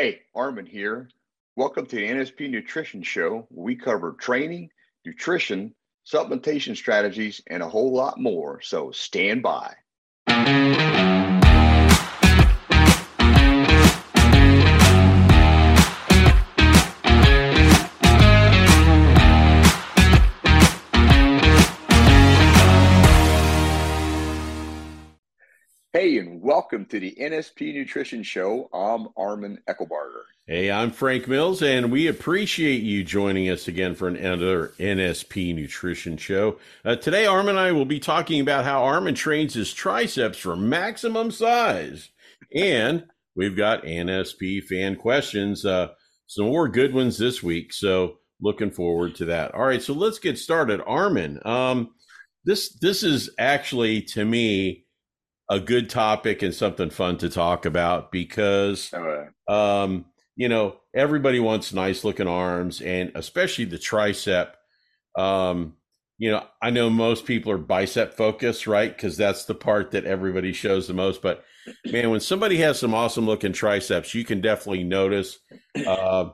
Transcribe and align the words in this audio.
Hey, 0.00 0.20
Armin 0.32 0.64
here. 0.64 1.08
Welcome 1.56 1.84
to 1.86 1.96
the 1.96 2.06
NSP 2.08 2.48
Nutrition 2.50 3.02
Show. 3.02 3.48
We 3.50 3.74
cover 3.74 4.12
training, 4.12 4.70
nutrition, 5.04 5.74
supplementation 6.06 6.76
strategies, 6.76 7.42
and 7.48 7.64
a 7.64 7.68
whole 7.68 7.92
lot 7.92 8.16
more. 8.16 8.60
So 8.60 8.92
stand 8.92 9.42
by. 9.42 9.74
Welcome 26.48 26.86
to 26.86 26.98
the 26.98 27.14
NSP 27.20 27.74
Nutrition 27.74 28.22
Show. 28.22 28.70
I'm 28.72 29.08
Armin 29.18 29.58
Eckelbarger. 29.68 30.22
Hey, 30.46 30.70
I'm 30.70 30.90
Frank 30.90 31.28
Mills, 31.28 31.62
and 31.62 31.92
we 31.92 32.06
appreciate 32.06 32.80
you 32.80 33.04
joining 33.04 33.50
us 33.50 33.68
again 33.68 33.94
for 33.94 34.08
another 34.08 34.68
NSP 34.78 35.54
Nutrition 35.54 36.16
Show. 36.16 36.58
Uh, 36.86 36.96
today, 36.96 37.26
Armin 37.26 37.50
and 37.50 37.58
I 37.58 37.72
will 37.72 37.84
be 37.84 38.00
talking 38.00 38.40
about 38.40 38.64
how 38.64 38.82
Armin 38.82 39.14
trains 39.14 39.52
his 39.52 39.74
triceps 39.74 40.38
for 40.38 40.56
maximum 40.56 41.30
size. 41.30 42.08
And 42.54 43.04
we've 43.36 43.54
got 43.54 43.84
NSP 43.84 44.64
fan 44.64 44.96
questions, 44.96 45.66
uh, 45.66 45.88
some 46.28 46.46
more 46.46 46.66
good 46.66 46.94
ones 46.94 47.18
this 47.18 47.42
week. 47.42 47.74
So, 47.74 48.20
looking 48.40 48.70
forward 48.70 49.16
to 49.16 49.26
that. 49.26 49.54
All 49.54 49.66
right, 49.66 49.82
so 49.82 49.92
let's 49.92 50.18
get 50.18 50.38
started. 50.38 50.80
Armin, 50.86 51.40
um, 51.44 51.90
this 52.46 52.70
this 52.78 53.02
is 53.02 53.28
actually 53.38 54.00
to 54.00 54.24
me 54.24 54.86
a 55.50 55.58
good 55.58 55.88
topic 55.88 56.42
and 56.42 56.54
something 56.54 56.90
fun 56.90 57.16
to 57.18 57.30
talk 57.30 57.64
about 57.64 58.12
because 58.12 58.92
um, 59.48 60.04
you 60.36 60.48
know 60.48 60.76
everybody 60.94 61.40
wants 61.40 61.72
nice 61.72 62.04
looking 62.04 62.28
arms 62.28 62.80
and 62.80 63.12
especially 63.14 63.64
the 63.64 63.78
tricep. 63.78 64.50
Um, 65.16 65.74
you 66.18 66.30
know 66.32 66.44
i 66.60 66.68
know 66.68 66.90
most 66.90 67.24
people 67.24 67.52
are 67.52 67.58
bicep 67.58 68.14
focused 68.14 68.66
right? 68.66 68.94
Because 68.94 69.16
that's 69.16 69.44
the 69.44 69.54
part 69.54 69.92
that 69.92 70.04
everybody 70.04 70.52
shows 70.52 70.86
the 70.86 70.94
most. 70.94 71.22
But 71.22 71.44
man 71.86 72.10
when 72.10 72.20
somebody 72.20 72.58
has 72.58 72.78
some 72.78 72.94
awesome 72.94 73.26
looking 73.26 73.52
triceps 73.52 74.14
you 74.14 74.24
can 74.24 74.40
definitely 74.40 74.84
notice 74.84 75.38
uh, 75.86 76.30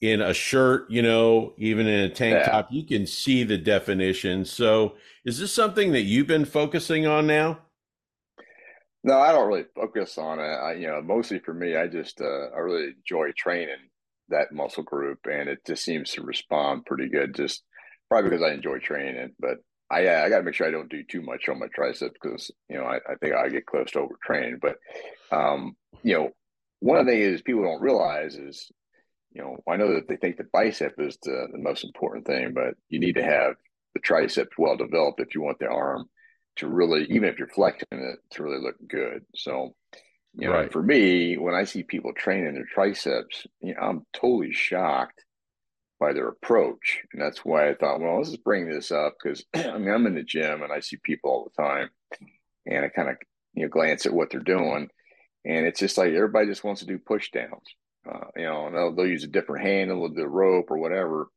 in 0.00 0.20
a 0.20 0.34
shirt 0.34 0.90
you 0.90 1.00
know 1.00 1.54
even 1.58 1.86
in 1.86 2.00
a 2.00 2.08
tank 2.10 2.34
yeah. 2.34 2.46
top 2.46 2.68
you 2.70 2.84
can 2.84 3.06
see 3.06 3.44
the 3.44 3.58
definition. 3.58 4.44
So 4.44 4.96
is 5.24 5.38
this 5.38 5.52
something 5.52 5.92
that 5.92 6.02
you've 6.02 6.26
been 6.26 6.44
focusing 6.44 7.06
on 7.06 7.26
now 7.26 7.58
no, 9.04 9.18
I 9.18 9.32
don't 9.32 9.48
really 9.48 9.64
focus 9.74 10.16
on 10.16 10.38
it. 10.38 10.42
I, 10.42 10.74
you 10.74 10.86
know, 10.86 11.02
mostly 11.02 11.40
for 11.40 11.52
me, 11.52 11.76
I 11.76 11.88
just 11.88 12.20
uh, 12.20 12.48
I 12.54 12.58
really 12.58 12.94
enjoy 12.96 13.32
training 13.36 13.76
that 14.28 14.52
muscle 14.52 14.84
group, 14.84 15.20
and 15.30 15.48
it 15.48 15.58
just 15.66 15.84
seems 15.84 16.12
to 16.12 16.22
respond 16.22 16.86
pretty 16.86 17.08
good. 17.08 17.34
Just 17.34 17.62
probably 18.08 18.30
because 18.30 18.44
I 18.44 18.52
enjoy 18.52 18.78
training 18.78 19.16
it, 19.16 19.32
but 19.40 19.58
I 19.90 20.08
I 20.08 20.28
got 20.28 20.38
to 20.38 20.44
make 20.44 20.54
sure 20.54 20.68
I 20.68 20.70
don't 20.70 20.90
do 20.90 21.02
too 21.02 21.22
much 21.22 21.48
on 21.48 21.58
my 21.58 21.66
tricep 21.66 22.12
because 22.12 22.50
you 22.68 22.76
know 22.76 22.84
I, 22.84 22.96
I 22.96 23.14
think 23.20 23.34
I 23.34 23.48
get 23.48 23.66
close 23.66 23.90
to 23.92 24.06
overtraining. 24.06 24.60
But 24.60 24.76
um, 25.36 25.76
you 26.02 26.14
know, 26.14 26.30
one 26.80 26.98
of 26.98 27.06
the 27.06 27.12
things 27.12 27.42
people 27.42 27.62
don't 27.62 27.82
realize 27.82 28.36
is 28.36 28.70
you 29.32 29.42
know 29.42 29.56
I 29.68 29.76
know 29.76 29.94
that 29.94 30.06
they 30.08 30.16
think 30.16 30.36
the 30.36 30.46
bicep 30.52 30.94
is 30.98 31.18
the, 31.24 31.48
the 31.50 31.58
most 31.58 31.84
important 31.84 32.24
thing, 32.24 32.52
but 32.54 32.74
you 32.88 33.00
need 33.00 33.16
to 33.16 33.24
have 33.24 33.54
the 33.94 34.00
triceps 34.00 34.56
well 34.56 34.76
developed 34.76 35.20
if 35.20 35.34
you 35.34 35.42
want 35.42 35.58
the 35.58 35.68
arm 35.68 36.08
to 36.56 36.68
really, 36.68 37.04
even 37.04 37.24
if 37.24 37.38
you're 37.38 37.48
flexing 37.48 37.86
it, 37.90 38.18
to 38.32 38.42
really 38.42 38.60
look 38.60 38.76
good. 38.86 39.24
So, 39.34 39.74
you 40.34 40.48
know, 40.48 40.54
right. 40.54 40.72
for 40.72 40.82
me, 40.82 41.36
when 41.36 41.54
I 41.54 41.64
see 41.64 41.82
people 41.82 42.12
training 42.12 42.54
their 42.54 42.64
triceps, 42.64 43.46
you 43.60 43.74
know, 43.74 43.80
I'm 43.80 44.06
totally 44.12 44.52
shocked 44.52 45.24
by 45.98 46.12
their 46.12 46.28
approach. 46.28 47.00
And 47.12 47.22
that's 47.22 47.44
why 47.44 47.68
I 47.68 47.74
thought, 47.74 48.00
well, 48.00 48.18
let's 48.18 48.30
just 48.30 48.44
bring 48.44 48.68
this 48.68 48.90
up 48.90 49.14
because 49.22 49.44
I 49.54 49.78
mean, 49.78 49.90
I'm 49.90 50.06
in 50.06 50.14
the 50.14 50.22
gym 50.22 50.62
and 50.62 50.72
I 50.72 50.80
see 50.80 50.96
people 51.02 51.30
all 51.30 51.50
the 51.56 51.62
time 51.62 51.90
and 52.66 52.84
I 52.84 52.88
kind 52.88 53.08
of, 53.08 53.16
you 53.54 53.62
know, 53.62 53.68
glance 53.68 54.06
at 54.06 54.12
what 54.12 54.30
they're 54.30 54.40
doing. 54.40 54.88
And 55.44 55.66
it's 55.66 55.80
just 55.80 55.98
like 55.98 56.12
everybody 56.12 56.46
just 56.46 56.64
wants 56.64 56.80
to 56.80 56.86
do 56.86 56.98
push 56.98 57.30
downs. 57.30 57.76
Uh, 58.08 58.26
you 58.36 58.44
know, 58.44 58.70
they'll, 58.72 58.94
they'll, 58.94 59.06
use 59.06 59.22
a 59.22 59.28
different 59.28 59.64
handle, 59.64 60.04
of 60.04 60.14
the 60.14 60.26
rope 60.26 60.70
or 60.70 60.78
whatever. 60.78 61.28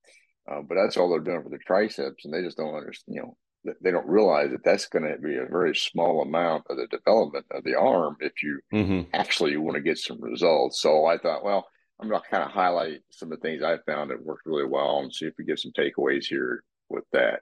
Uh, 0.50 0.62
but 0.62 0.76
that's 0.76 0.97
all 0.97 1.09
they're 1.09 1.20
doing 1.20 1.44
for 1.44 1.50
their 1.50 1.59
triceps, 1.59 2.26
and 2.26 2.34
they 2.34 2.42
just 2.42 2.58
don't 2.58 2.76
understand. 2.76 3.16
You 3.16 3.22
know, 3.22 3.38
they 3.81 3.92
don't 3.92 4.08
realize 4.08 4.52
that 4.52 4.64
that's 4.64 4.88
going 4.88 5.03
to 5.03 5.18
be 5.18 5.36
a 5.36 5.46
very 5.46 5.76
small 5.76 6.22
amount 6.22 6.66
of 6.70 6.78
the 6.78 6.88
development 6.88 7.46
of 7.52 7.64
the 7.64 7.76
arm 7.76 8.18
if 8.20 8.44
you 8.44 8.59
mm-hmm. 8.74 9.02
actually 9.14 9.58
want 9.58 9.76
to 9.76 9.81
get 9.81 9.98
some 9.98 10.22
results. 10.22 10.81
So 10.81 11.06
I 11.06 11.18
thought, 11.18 11.44
well, 11.44 11.68
I'm 12.00 12.09
going 12.09 12.22
to 12.22 12.30
kind 12.30 12.44
of 12.44 12.52
highlight 12.52 13.02
some 13.12 13.31
of 13.31 13.40
the 13.40 13.48
things 13.48 13.64
I 13.64 13.78
found 13.86 14.12
that 14.12 14.24
worked 14.24 14.46
really 14.46 14.66
well 14.66 15.00
and 15.00 15.14
see 15.14 15.26
if 15.26 15.34
we 15.38 15.46
get 15.46 15.59
some 15.59 15.72
takeaways 15.72 16.26
here 16.26 16.64
with 16.90 17.06
that. 17.14 17.42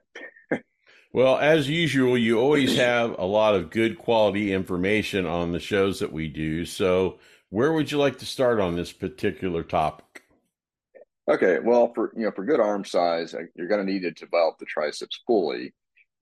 well, 1.12 1.36
as 1.36 1.68
usual, 1.68 2.16
you 2.16 2.38
always 2.38 2.76
have 2.78 3.18
a 3.18 3.24
lot 3.24 3.54
of 3.54 3.70
good 3.70 3.98
quality 3.98 4.52
information 4.52 5.26
on 5.26 5.52
the 5.52 5.60
shows 5.60 6.00
that 6.00 6.12
we 6.12 6.28
do. 6.28 6.64
So, 6.64 7.18
where 7.50 7.72
would 7.72 7.92
you 7.92 7.98
like 7.98 8.18
to 8.18 8.26
start 8.26 8.58
on 8.58 8.74
this 8.74 8.92
particular 8.92 9.62
topic? 9.62 10.22
Okay, 11.28 11.58
well, 11.58 11.92
for 11.94 12.12
you 12.16 12.24
know, 12.24 12.32
for 12.32 12.44
good 12.44 12.60
arm 12.60 12.84
size, 12.84 13.34
you're 13.54 13.68
going 13.68 13.84
to 13.84 13.90
need 13.90 14.02
to 14.02 14.10
develop 14.10 14.58
the 14.58 14.66
triceps 14.66 15.20
fully 15.26 15.72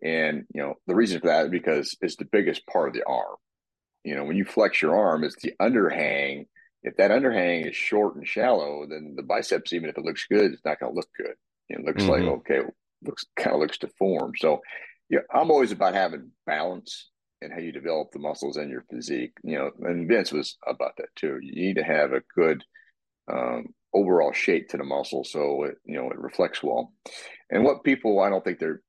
and, 0.02 0.44
you 0.52 0.60
know, 0.60 0.74
the 0.86 0.94
reason 0.94 1.20
for 1.20 1.28
that 1.28 1.46
is 1.46 1.50
because 1.50 1.96
it's 2.00 2.16
the 2.16 2.28
biggest 2.30 2.66
part 2.66 2.88
of 2.88 2.94
the 2.94 3.04
arm. 3.06 3.36
You 4.04 4.16
know, 4.16 4.24
when 4.24 4.36
you 4.36 4.44
flex 4.44 4.82
your 4.82 4.96
arm, 4.96 5.22
it's 5.22 5.36
the 5.40 5.54
underhang. 5.60 6.46
If 6.82 6.96
that 6.96 7.12
underhang 7.12 7.68
is 7.68 7.76
short 7.76 8.16
and 8.16 8.26
shallow, 8.26 8.84
then 8.88 9.14
the 9.16 9.22
biceps, 9.22 9.72
even 9.72 9.88
if 9.88 9.96
it 9.96 10.04
looks 10.04 10.26
good, 10.28 10.52
it's 10.52 10.64
not 10.64 10.80
going 10.80 10.92
to 10.92 10.96
look 10.96 11.08
good. 11.16 11.34
It 11.68 11.84
looks 11.84 12.02
mm-hmm. 12.02 12.10
like, 12.10 12.22
okay, 12.22 12.60
looks 13.04 13.24
kind 13.36 13.54
of 13.54 13.60
looks 13.60 13.78
deformed. 13.78 14.34
So, 14.38 14.60
yeah, 15.08 15.20
I'm 15.32 15.50
always 15.50 15.70
about 15.70 15.94
having 15.94 16.32
balance 16.46 17.10
and 17.40 17.52
how 17.52 17.58
you 17.58 17.72
develop 17.72 18.10
the 18.12 18.18
muscles 18.18 18.56
in 18.56 18.68
your 18.68 18.84
physique. 18.90 19.34
You 19.44 19.58
know, 19.58 19.70
and 19.82 20.08
Vince 20.08 20.32
was 20.32 20.56
about 20.66 20.96
that 20.98 21.14
too. 21.16 21.38
You 21.40 21.54
need 21.54 21.76
to 21.76 21.84
have 21.84 22.12
a 22.12 22.22
good 22.34 22.64
um, 23.32 23.66
overall 23.94 24.32
shape 24.32 24.68
to 24.70 24.76
the 24.76 24.84
muscle 24.84 25.24
so 25.24 25.64
it 25.64 25.76
you 25.84 25.96
know 25.96 26.10
it 26.10 26.18
reflects 26.18 26.62
well. 26.62 26.92
And 27.50 27.64
what 27.64 27.84
people 27.84 28.20
I 28.20 28.30
don't 28.30 28.44
think 28.44 28.58
they're 28.58 28.82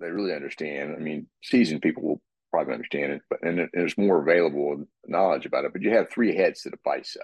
they 0.00 0.10
really 0.10 0.34
understand. 0.34 0.94
I 0.96 0.98
mean, 0.98 1.26
seasoned 1.42 1.82
people 1.82 2.02
will 2.02 2.22
probably 2.52 2.74
understand 2.74 3.12
it, 3.12 3.22
but 3.28 3.42
and 3.42 3.68
there's 3.72 3.98
more 3.98 4.20
available 4.20 4.84
knowledge 5.06 5.46
about 5.46 5.64
it. 5.64 5.72
But 5.72 5.82
you 5.82 5.90
have 5.92 6.10
three 6.10 6.34
heads 6.34 6.62
to 6.62 6.70
the 6.70 6.78
bicep. 6.84 7.22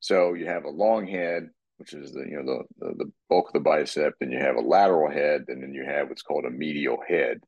So 0.00 0.34
you 0.34 0.46
have 0.46 0.64
a 0.64 0.70
long 0.70 1.06
head, 1.06 1.48
which 1.78 1.92
is 1.92 2.12
the 2.12 2.20
you 2.20 2.42
know 2.42 2.64
the, 2.78 2.86
the, 2.86 3.04
the 3.04 3.12
bulk 3.28 3.48
of 3.48 3.52
the 3.54 3.60
bicep, 3.60 4.14
then 4.20 4.30
you 4.30 4.38
have 4.38 4.56
a 4.56 4.60
lateral 4.60 5.10
head, 5.10 5.44
and 5.48 5.62
then 5.62 5.72
you 5.72 5.84
have 5.84 6.08
what's 6.08 6.22
called 6.22 6.44
a 6.44 6.50
medial 6.50 6.98
head 7.06 7.40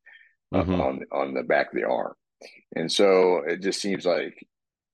uh, 0.54 0.62
mm-hmm. 0.62 0.80
on 0.80 1.00
on 1.12 1.34
the 1.34 1.42
back 1.42 1.68
of 1.68 1.74
the 1.74 1.86
arm. 1.86 2.14
And 2.74 2.90
so 2.90 3.38
it 3.46 3.62
just 3.62 3.80
seems 3.80 4.04
like 4.04 4.46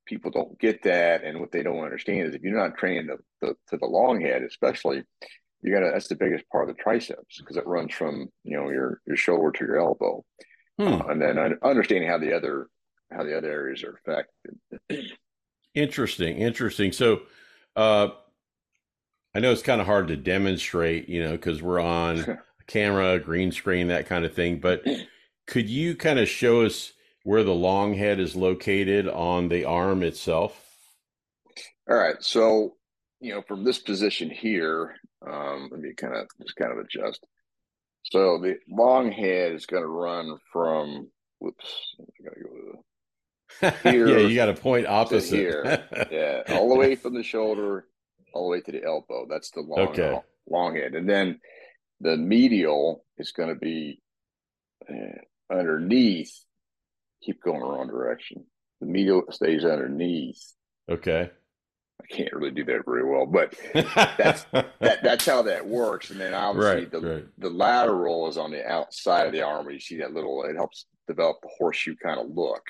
people 0.06 0.30
don't 0.30 0.58
get 0.58 0.82
that, 0.82 1.24
and 1.24 1.40
what 1.40 1.52
they 1.52 1.62
don't 1.62 1.84
understand 1.84 2.28
is 2.28 2.34
if 2.34 2.42
you're 2.42 2.56
not 2.56 2.76
training 2.76 3.06
the, 3.06 3.18
the 3.40 3.54
to 3.68 3.76
the 3.76 3.86
long 3.86 4.20
head, 4.20 4.42
especially, 4.42 5.02
you 5.62 5.72
gotta 5.72 5.90
that's 5.92 6.08
the 6.08 6.16
biggest 6.16 6.48
part 6.50 6.68
of 6.68 6.76
the 6.76 6.82
triceps 6.82 7.38
because 7.38 7.56
it 7.56 7.66
runs 7.66 7.92
from 7.92 8.28
you 8.44 8.56
know 8.56 8.70
your 8.70 9.00
your 9.06 9.16
shoulder 9.16 9.50
to 9.52 9.64
your 9.64 9.78
elbow. 9.78 10.24
Hmm. 10.78 10.88
uh, 10.88 10.98
and 11.08 11.20
then 11.20 11.58
understanding 11.62 12.08
how 12.08 12.18
the 12.18 12.34
other 12.34 12.68
how 13.10 13.24
the 13.24 13.36
other 13.36 13.50
areas 13.50 13.84
are 13.84 13.98
affected. 14.06 15.12
Interesting 15.74 16.38
interesting. 16.38 16.92
So 16.92 17.22
uh 17.76 18.08
i 19.34 19.40
know 19.40 19.50
it's 19.50 19.62
kind 19.62 19.80
of 19.80 19.86
hard 19.86 20.08
to 20.08 20.16
demonstrate 20.16 21.08
you 21.08 21.22
know 21.22 21.32
because 21.32 21.62
we're 21.62 21.80
on 21.80 22.38
camera 22.66 23.18
green 23.18 23.50
screen 23.50 23.88
that 23.88 24.06
kind 24.06 24.24
of 24.24 24.34
thing 24.34 24.58
but 24.58 24.84
could 25.46 25.68
you 25.68 25.96
kind 25.96 26.18
of 26.18 26.28
show 26.28 26.62
us 26.62 26.92
where 27.24 27.42
the 27.42 27.54
long 27.54 27.94
head 27.94 28.20
is 28.20 28.34
located 28.34 29.08
on 29.08 29.48
the 29.48 29.64
arm 29.64 30.02
itself? 30.02 30.60
All 31.88 31.96
right 31.96 32.16
so 32.20 32.76
you 33.22 33.32
know 33.32 33.42
from 33.42 33.64
this 33.64 33.78
position 33.78 34.28
here 34.28 34.96
um, 35.26 35.68
let 35.70 35.80
me 35.80 35.92
kind 35.94 36.14
of 36.14 36.26
just 36.40 36.56
kind 36.56 36.72
of 36.72 36.78
adjust. 36.78 37.24
So 38.04 38.38
the 38.38 38.56
long 38.68 39.12
head 39.12 39.52
is 39.52 39.66
going 39.66 39.82
to 39.82 39.88
run 39.88 40.36
from. 40.52 41.08
Whoops, 41.38 41.96
I 42.00 42.24
got 42.24 42.34
to 42.34 42.40
go 42.40 43.72
to 43.82 43.90
here. 43.90 44.08
yeah, 44.18 44.26
you 44.26 44.34
got 44.34 44.48
a 44.48 44.54
point 44.54 44.86
opposite 44.86 45.36
here. 45.36 45.84
yeah, 46.10 46.42
all 46.50 46.68
the 46.68 46.76
way 46.76 46.94
from 46.94 47.14
the 47.14 47.22
shoulder, 47.22 47.86
all 48.32 48.44
the 48.44 48.50
way 48.50 48.60
to 48.60 48.72
the 48.72 48.84
elbow. 48.84 49.26
That's 49.28 49.50
the 49.50 49.60
long 49.60 49.88
okay. 49.88 50.20
long 50.48 50.76
head, 50.76 50.94
and 50.94 51.08
then 51.08 51.40
the 52.00 52.16
medial 52.16 53.04
is 53.18 53.32
going 53.32 53.48
to 53.48 53.56
be 53.56 54.00
uh, 54.88 55.52
underneath. 55.52 56.32
Keep 57.24 57.42
going 57.42 57.60
the 57.60 57.66
wrong 57.66 57.86
direction. 57.86 58.44
The 58.80 58.86
medial 58.86 59.22
stays 59.30 59.64
underneath. 59.64 60.42
Okay. 60.90 61.30
I 62.00 62.06
can't 62.14 62.32
really 62.32 62.50
do 62.50 62.64
that 62.64 62.84
very 62.84 63.04
well, 63.04 63.26
but 63.26 63.54
that's 64.18 64.44
that, 64.52 65.02
that's 65.02 65.26
how 65.26 65.42
that 65.42 65.66
works. 65.66 66.10
And 66.10 66.20
then 66.20 66.34
obviously 66.34 66.82
right, 66.82 66.90
the 66.90 67.00
right. 67.00 67.24
the 67.38 67.50
lateral 67.50 68.28
is 68.28 68.36
on 68.36 68.50
the 68.50 68.66
outside 68.66 69.26
of 69.26 69.32
the 69.32 69.42
arm. 69.42 69.64
Where 69.64 69.74
you 69.74 69.80
see 69.80 69.98
that 69.98 70.12
little, 70.12 70.44
it 70.44 70.56
helps 70.56 70.86
develop 71.06 71.38
the 71.42 71.50
horseshoe 71.58 71.94
kind 72.02 72.20
of 72.20 72.26
look. 72.34 72.62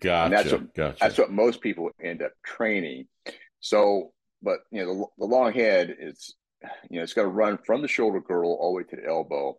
Gotcha. 0.00 0.24
And 0.24 0.32
that's 0.32 0.52
what 0.52 0.74
gotcha. 0.74 0.96
that's 1.00 1.18
what 1.18 1.30
most 1.30 1.60
people 1.60 1.90
end 2.02 2.22
up 2.22 2.32
training. 2.44 3.06
So 3.60 4.12
but 4.42 4.60
you 4.70 4.84
know, 4.84 4.94
the, 4.94 5.06
the 5.18 5.26
long 5.26 5.52
head 5.52 5.94
is, 5.98 6.34
you 6.88 6.98
know, 6.98 7.02
it's 7.02 7.14
got 7.14 7.22
to 7.22 7.28
run 7.28 7.58
from 7.64 7.82
the 7.82 7.88
shoulder 7.88 8.20
girdle 8.20 8.56
all 8.60 8.72
the 8.72 8.76
way 8.78 8.82
to 8.84 8.96
the 8.96 9.08
elbow, 9.08 9.58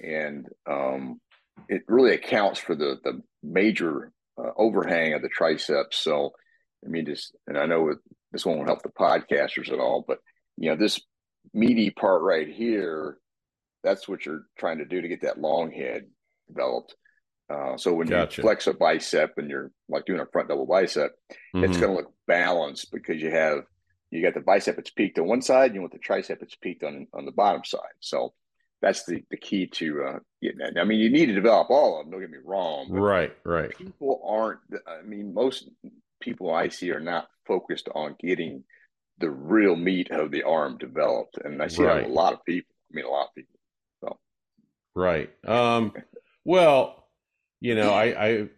and 0.00 0.46
um, 0.70 1.20
it 1.68 1.82
really 1.88 2.14
accounts 2.14 2.58
for 2.58 2.74
the 2.74 2.98
the 3.02 3.20
major 3.42 4.12
uh, 4.38 4.50
overhang 4.56 5.14
of 5.14 5.22
the 5.22 5.28
triceps. 5.28 5.98
So, 5.98 6.32
I 6.84 6.88
mean, 6.88 7.06
just 7.06 7.34
and 7.46 7.58
I 7.58 7.66
know 7.66 7.94
this 8.34 8.44
won't 8.44 8.66
help 8.66 8.82
the 8.82 8.88
podcasters 8.88 9.72
at 9.72 9.78
all, 9.78 10.04
but 10.06 10.18
you 10.56 10.68
know, 10.68 10.76
this 10.76 11.00
meaty 11.52 11.90
part 11.90 12.22
right 12.22 12.48
here, 12.48 13.16
that's 13.84 14.08
what 14.08 14.26
you're 14.26 14.42
trying 14.58 14.78
to 14.78 14.84
do 14.84 15.00
to 15.00 15.08
get 15.08 15.22
that 15.22 15.40
long 15.40 15.70
head 15.70 16.06
developed. 16.48 16.96
Uh, 17.48 17.76
so 17.76 17.94
when 17.94 18.08
gotcha. 18.08 18.40
you 18.40 18.42
flex 18.42 18.66
a 18.66 18.74
bicep 18.74 19.34
and 19.36 19.48
you're 19.48 19.70
like 19.88 20.04
doing 20.04 20.20
a 20.20 20.26
front 20.26 20.48
double 20.48 20.66
bicep, 20.66 21.12
mm-hmm. 21.30 21.62
it's 21.62 21.76
going 21.76 21.90
to 21.90 21.96
look 21.96 22.12
balanced 22.26 22.90
because 22.90 23.22
you 23.22 23.30
have 23.30 23.60
you 24.10 24.20
got 24.20 24.34
the 24.34 24.40
bicep 24.40 24.78
it's 24.78 24.90
peaked 24.90 25.18
on 25.18 25.26
one 25.26 25.42
side, 25.42 25.66
and 25.66 25.74
you 25.74 25.80
want 25.80 25.92
the 25.92 25.98
tricep 25.98 26.42
it's 26.42 26.56
peaked 26.56 26.82
on 26.82 27.06
on 27.14 27.24
the 27.24 27.32
bottom 27.32 27.62
side. 27.64 27.80
So 28.00 28.32
that's 28.80 29.04
the 29.04 29.22
the 29.30 29.36
key 29.36 29.66
to 29.66 30.04
uh, 30.04 30.18
getting 30.42 30.58
that. 30.58 30.80
I 30.80 30.84
mean, 30.84 30.98
you 30.98 31.10
need 31.10 31.26
to 31.26 31.34
develop 31.34 31.70
all 31.70 31.98
of 31.98 32.04
them. 32.04 32.12
Don't 32.12 32.20
get 32.20 32.30
me 32.30 32.38
wrong. 32.44 32.90
Right, 32.90 33.32
right. 33.44 33.76
People 33.76 34.20
aren't. 34.26 34.60
I 34.86 35.02
mean, 35.02 35.34
most 35.34 35.68
people 36.20 36.52
I 36.52 36.68
see 36.68 36.90
are 36.90 37.00
not 37.00 37.28
focused 37.46 37.88
on 37.94 38.16
getting 38.20 38.64
the 39.18 39.30
real 39.30 39.76
meat 39.76 40.10
of 40.10 40.30
the 40.30 40.42
arm 40.42 40.78
developed, 40.78 41.38
and 41.44 41.62
I 41.62 41.68
see 41.68 41.84
right. 41.84 42.04
a 42.04 42.08
lot 42.08 42.32
of 42.32 42.44
people. 42.44 42.74
I 42.92 42.96
mean, 42.96 43.04
a 43.04 43.10
lot 43.10 43.28
of 43.28 43.34
people. 43.34 43.58
So, 44.00 44.18
right. 44.94 45.30
Um. 45.46 45.92
well 46.44 47.04
you 47.64 47.74
know, 47.74 47.94
I, 47.94 48.26
I 48.26 48.48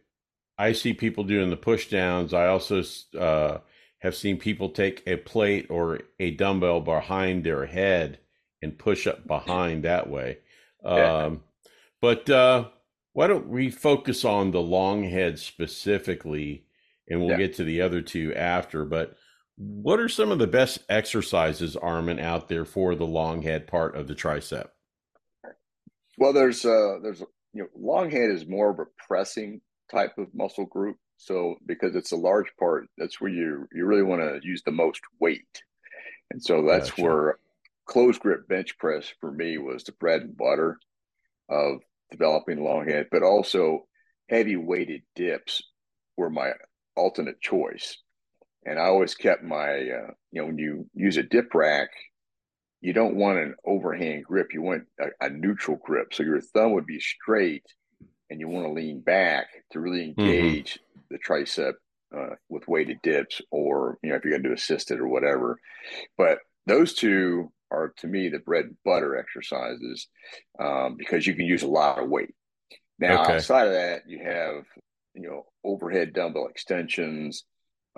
I 0.58 0.72
see 0.72 0.92
people 0.92 1.22
doing 1.22 1.48
the 1.48 1.56
push 1.56 1.88
downs. 1.88 2.34
I 2.34 2.48
also 2.48 2.82
uh, 3.16 3.58
have 4.00 4.16
seen 4.16 4.36
people 4.36 4.70
take 4.70 5.04
a 5.06 5.16
plate 5.16 5.66
or 5.70 6.00
a 6.18 6.32
dumbbell 6.32 6.80
behind 6.80 7.44
their 7.44 7.66
head 7.66 8.18
and 8.60 8.76
push 8.76 9.06
up 9.06 9.24
behind 9.24 9.84
that 9.84 10.10
way. 10.10 10.38
Um, 10.84 11.44
but 12.00 12.28
uh, 12.28 12.70
why 13.12 13.28
don't 13.28 13.46
we 13.46 13.70
focus 13.70 14.24
on 14.24 14.50
the 14.50 14.60
long 14.60 15.04
head 15.04 15.38
specifically, 15.38 16.65
and 17.08 17.20
we'll 17.20 17.30
yeah. 17.30 17.38
get 17.38 17.56
to 17.56 17.64
the 17.64 17.82
other 17.82 18.00
two 18.00 18.34
after. 18.34 18.84
But 18.84 19.16
what 19.56 20.00
are 20.00 20.08
some 20.08 20.30
of 20.30 20.38
the 20.38 20.46
best 20.46 20.80
exercises, 20.88 21.76
Armin, 21.76 22.18
out 22.18 22.48
there 22.48 22.64
for 22.64 22.94
the 22.94 23.06
long 23.06 23.42
head 23.42 23.66
part 23.66 23.96
of 23.96 24.06
the 24.06 24.14
tricep? 24.14 24.68
Well, 26.18 26.32
there's 26.32 26.64
uh, 26.64 26.98
there's 27.02 27.20
you 27.52 27.62
know, 27.62 27.68
long 27.74 28.10
head 28.10 28.30
is 28.30 28.46
more 28.46 28.70
of 28.70 28.78
a 28.78 28.86
pressing 29.06 29.60
type 29.90 30.18
of 30.18 30.34
muscle 30.34 30.66
group. 30.66 30.96
So 31.18 31.56
because 31.64 31.96
it's 31.96 32.12
a 32.12 32.16
large 32.16 32.52
part, 32.58 32.86
that's 32.98 33.20
where 33.20 33.30
you 33.30 33.66
you 33.72 33.86
really 33.86 34.02
want 34.02 34.20
to 34.20 34.46
use 34.46 34.62
the 34.64 34.72
most 34.72 35.00
weight. 35.20 35.62
And 36.30 36.42
so 36.42 36.66
that's 36.66 36.90
gotcha. 36.90 37.02
where 37.02 37.38
closed 37.86 38.20
grip 38.20 38.48
bench 38.48 38.76
press 38.78 39.10
for 39.20 39.30
me 39.30 39.58
was 39.58 39.84
the 39.84 39.92
bread 39.92 40.22
and 40.22 40.36
butter 40.36 40.78
of 41.48 41.78
developing 42.10 42.62
long 42.62 42.88
head, 42.88 43.06
but 43.10 43.22
also 43.22 43.86
heavy 44.28 44.56
weighted 44.56 45.02
dips 45.14 45.62
were 46.16 46.30
my 46.30 46.52
alternate 46.96 47.40
choice. 47.40 47.98
And 48.64 48.78
I 48.78 48.86
always 48.86 49.14
kept 49.14 49.44
my, 49.44 49.70
uh, 49.70 50.10
you 50.32 50.40
know, 50.40 50.46
when 50.46 50.58
you 50.58 50.86
use 50.94 51.16
a 51.16 51.22
dip 51.22 51.54
rack, 51.54 51.90
you 52.80 52.92
don't 52.92 53.16
want 53.16 53.38
an 53.38 53.54
overhand 53.64 54.24
grip. 54.24 54.48
You 54.52 54.62
want 54.62 54.84
a, 55.00 55.26
a, 55.26 55.30
neutral 55.30 55.78
grip. 55.82 56.12
So 56.12 56.22
your 56.22 56.40
thumb 56.40 56.72
would 56.72 56.86
be 56.86 57.00
straight 57.00 57.64
and 58.28 58.40
you 58.40 58.48
want 58.48 58.66
to 58.66 58.72
lean 58.72 59.00
back 59.00 59.46
to 59.70 59.80
really 59.80 60.08
mm-hmm. 60.08 60.20
engage 60.20 60.74
mm-hmm. 60.74 61.00
the 61.10 61.18
tricep 61.18 61.74
uh, 62.16 62.34
with 62.48 62.68
weighted 62.68 62.98
dips 63.02 63.40
or, 63.50 63.98
you 64.02 64.10
know, 64.10 64.16
if 64.16 64.24
you're 64.24 64.32
going 64.32 64.42
to 64.42 64.48
do 64.50 64.54
assisted 64.54 64.98
or 64.98 65.08
whatever. 65.08 65.58
But 66.18 66.38
those 66.66 66.94
two 66.94 67.52
are, 67.70 67.92
to 67.98 68.06
me, 68.06 68.28
the 68.28 68.38
bread 68.40 68.66
and 68.66 68.76
butter 68.84 69.16
exercises 69.16 70.08
um, 70.58 70.96
because 70.96 71.26
you 71.26 71.34
can 71.34 71.46
use 71.46 71.62
a 71.62 71.68
lot 71.68 71.98
of 71.98 72.08
weight. 72.08 72.34
Now, 72.98 73.22
okay. 73.22 73.34
outside 73.34 73.66
of 73.66 73.74
that, 73.74 74.02
you 74.06 74.20
have, 74.24 74.64
you 75.16 75.28
know, 75.28 75.46
overhead 75.64 76.12
dumbbell 76.12 76.48
extensions. 76.48 77.44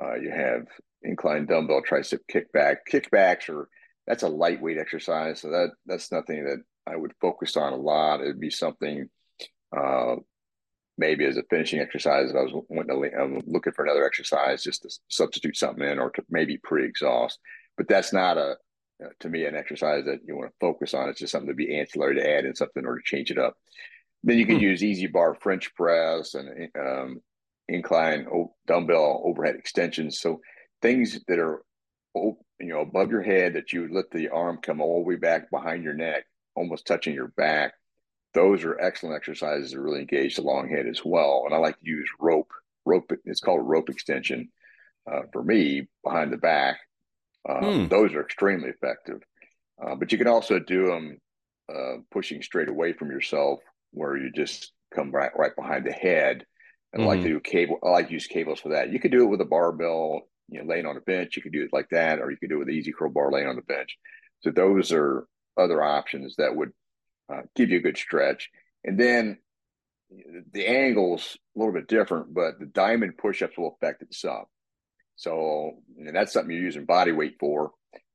Uh, 0.00 0.14
you 0.14 0.30
have 0.30 0.66
incline 1.02 1.46
dumbbell 1.46 1.82
tricep 1.82 2.20
kickback. 2.32 2.76
Kickbacks 2.90 3.48
are 3.48 3.68
that's 4.06 4.22
a 4.22 4.28
lightweight 4.28 4.78
exercise. 4.78 5.40
So 5.40 5.50
that 5.50 5.70
that's 5.86 6.12
nothing 6.12 6.44
that 6.44 6.58
I 6.86 6.96
would 6.96 7.12
focus 7.20 7.56
on 7.56 7.72
a 7.72 7.76
lot. 7.76 8.20
It'd 8.20 8.40
be 8.40 8.50
something 8.50 9.08
uh, 9.76 10.16
maybe 10.96 11.24
as 11.24 11.36
a 11.36 11.42
finishing 11.50 11.80
exercise 11.80 12.30
if 12.30 12.36
I 12.36 12.42
was 12.42 12.52
wanting 12.68 13.10
to, 13.10 13.20
I'm 13.20 13.42
looking 13.46 13.72
for 13.72 13.84
another 13.84 14.06
exercise 14.06 14.62
just 14.62 14.82
to 14.82 14.90
substitute 15.08 15.56
something 15.56 15.86
in 15.86 15.98
or 15.98 16.10
to 16.10 16.24
maybe 16.30 16.58
pre-exhaust. 16.58 17.38
But 17.76 17.88
that's 17.88 18.12
not 18.12 18.38
a 18.38 18.56
uh, 19.04 19.10
to 19.20 19.28
me 19.28 19.44
an 19.44 19.54
exercise 19.54 20.04
that 20.06 20.18
you 20.26 20.36
want 20.36 20.50
to 20.50 20.56
focus 20.60 20.92
on. 20.94 21.08
It's 21.08 21.20
just 21.20 21.30
something 21.30 21.48
to 21.48 21.54
be 21.54 21.78
ancillary 21.78 22.16
to 22.16 22.28
add 22.28 22.44
in 22.44 22.54
something 22.54 22.84
or 22.84 22.96
to 22.96 23.02
change 23.04 23.30
it 23.30 23.38
up. 23.38 23.56
Then 24.24 24.38
you 24.38 24.46
can 24.46 24.56
hmm. 24.56 24.62
use 24.62 24.82
EZ 24.82 25.10
bar 25.12 25.36
French 25.40 25.74
press 25.74 26.34
and 26.34 26.68
um, 26.78 27.22
incline 27.68 28.26
dumbbell 28.66 29.22
overhead 29.24 29.56
extensions. 29.56 30.20
So 30.20 30.40
things 30.82 31.18
that 31.28 31.38
are 31.38 31.62
you 32.60 32.68
know, 32.68 32.80
above 32.80 33.10
your 33.10 33.22
head 33.22 33.54
that 33.54 33.72
you 33.72 33.82
would 33.82 33.92
let 33.92 34.10
the 34.10 34.28
arm 34.28 34.58
come 34.60 34.80
all 34.80 35.00
the 35.00 35.08
way 35.08 35.16
back 35.16 35.50
behind 35.50 35.84
your 35.84 35.94
neck, 35.94 36.24
almost 36.54 36.86
touching 36.86 37.14
your 37.14 37.28
back. 37.28 37.74
Those 38.34 38.64
are 38.64 38.78
excellent 38.78 39.16
exercises 39.16 39.72
to 39.72 39.80
really 39.80 40.00
engage 40.00 40.36
the 40.36 40.42
long 40.42 40.68
head 40.68 40.86
as 40.86 41.04
well. 41.04 41.42
And 41.46 41.54
I 41.54 41.58
like 41.58 41.78
to 41.78 41.88
use 41.88 42.08
rope. 42.20 42.50
Rope, 42.84 43.12
it's 43.24 43.40
called 43.40 43.68
rope 43.68 43.90
extension 43.90 44.50
uh, 45.10 45.22
for 45.32 45.42
me 45.42 45.88
behind 46.04 46.32
the 46.32 46.36
back. 46.36 46.78
Uh, 47.48 47.60
hmm. 47.60 47.88
Those 47.88 48.14
are 48.14 48.22
extremely 48.22 48.70
effective. 48.70 49.20
Uh, 49.82 49.94
but 49.94 50.10
you 50.10 50.18
can 50.18 50.26
also 50.26 50.58
do 50.58 50.86
them 50.86 51.18
uh, 51.72 51.96
pushing 52.10 52.42
straight 52.42 52.68
away 52.68 52.92
from 52.92 53.10
yourself, 53.10 53.60
where 53.92 54.16
you 54.16 54.30
just 54.30 54.72
come 54.94 55.10
right 55.10 55.32
right 55.36 55.54
behind 55.56 55.86
the 55.86 55.92
head. 55.92 56.44
And 56.92 57.02
mm-hmm. 57.02 57.10
I 57.10 57.14
like 57.14 57.22
to 57.22 57.28
do 57.28 57.40
cable. 57.40 57.78
I 57.82 57.90
like 57.90 58.08
to 58.08 58.14
use 58.14 58.26
cables 58.26 58.60
for 58.60 58.70
that. 58.70 58.92
You 58.92 59.00
could 59.00 59.10
do 59.10 59.24
it 59.24 59.28
with 59.28 59.40
a 59.40 59.46
barbell 59.46 60.28
you 60.48 60.60
know, 60.60 60.68
laying 60.68 60.86
on 60.86 60.96
a 60.96 61.00
bench, 61.00 61.36
you 61.36 61.42
could 61.42 61.52
do 61.52 61.62
it 61.62 61.72
like 61.72 61.88
that, 61.90 62.20
or 62.20 62.30
you 62.30 62.36
could 62.36 62.48
do 62.48 62.56
it 62.56 62.60
with 62.60 62.70
easy 62.70 62.92
curl 62.92 63.10
bar 63.10 63.30
laying 63.30 63.46
on 63.46 63.56
the 63.56 63.62
bench. 63.62 63.98
So 64.40 64.50
those 64.50 64.92
are 64.92 65.26
other 65.56 65.82
options 65.82 66.36
that 66.36 66.54
would 66.54 66.72
uh, 67.32 67.42
give 67.54 67.70
you 67.70 67.78
a 67.78 67.82
good 67.82 67.98
stretch. 67.98 68.48
And 68.84 68.98
then 68.98 69.38
the 70.52 70.66
angles 70.66 71.36
a 71.54 71.58
little 71.58 71.74
bit 71.74 71.88
different, 71.88 72.32
but 72.32 72.58
the 72.58 72.66
diamond 72.66 73.18
push-ups 73.18 73.58
will 73.58 73.76
affect 73.80 74.02
it 74.02 74.14
some. 74.14 74.44
So 75.16 75.82
and 75.98 76.14
that's 76.14 76.32
something 76.32 76.54
you're 76.54 76.64
using 76.64 76.86
body 76.86 77.12
weight 77.12 77.36
for. 77.38 77.72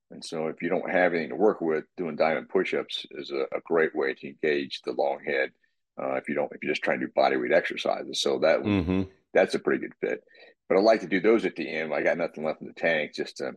And 0.10 0.24
so 0.24 0.48
if 0.48 0.62
you 0.62 0.70
don't 0.70 0.90
have 0.90 1.14
anything 1.14 1.30
to 1.30 1.36
work 1.36 1.62
with, 1.62 1.84
doing 1.98 2.16
diamond 2.16 2.50
push-ups 2.50 3.06
is 3.12 3.32
a, 3.32 3.44
a 3.56 3.62
great 3.66 3.96
way 3.96 4.14
to 4.14 4.28
engage 4.28 4.82
the 4.82 4.94
long 4.94 5.20
head. 5.26 5.52
Uh, 6.02 6.16
if 6.16 6.28
you 6.28 6.36
don't, 6.36 6.52
if 6.54 6.64
you're 6.64 6.72
just 6.72 6.84
trying 6.84 7.00
to 7.00 7.06
do 7.06 7.12
body 7.16 7.38
weight 7.38 7.52
exercises, 7.52 8.22
so 8.22 8.40
that 8.40 8.62
mm-hmm. 8.62 9.04
that's 9.34 9.56
a 9.56 9.60
pretty 9.60 9.82
good 9.82 9.94
fit. 10.02 10.24
But 10.68 10.78
I 10.78 10.82
like 10.82 11.02
to 11.02 11.08
do 11.08 11.20
those 11.20 11.46
at 11.46 11.56
the 11.56 11.70
end. 11.70 11.94
I 11.94 12.02
got 12.02 12.18
nothing 12.18 12.44
left 12.44 12.62
in 12.62 12.68
the 12.68 12.74
tank 12.74 13.14
just 13.14 13.38
to 13.38 13.52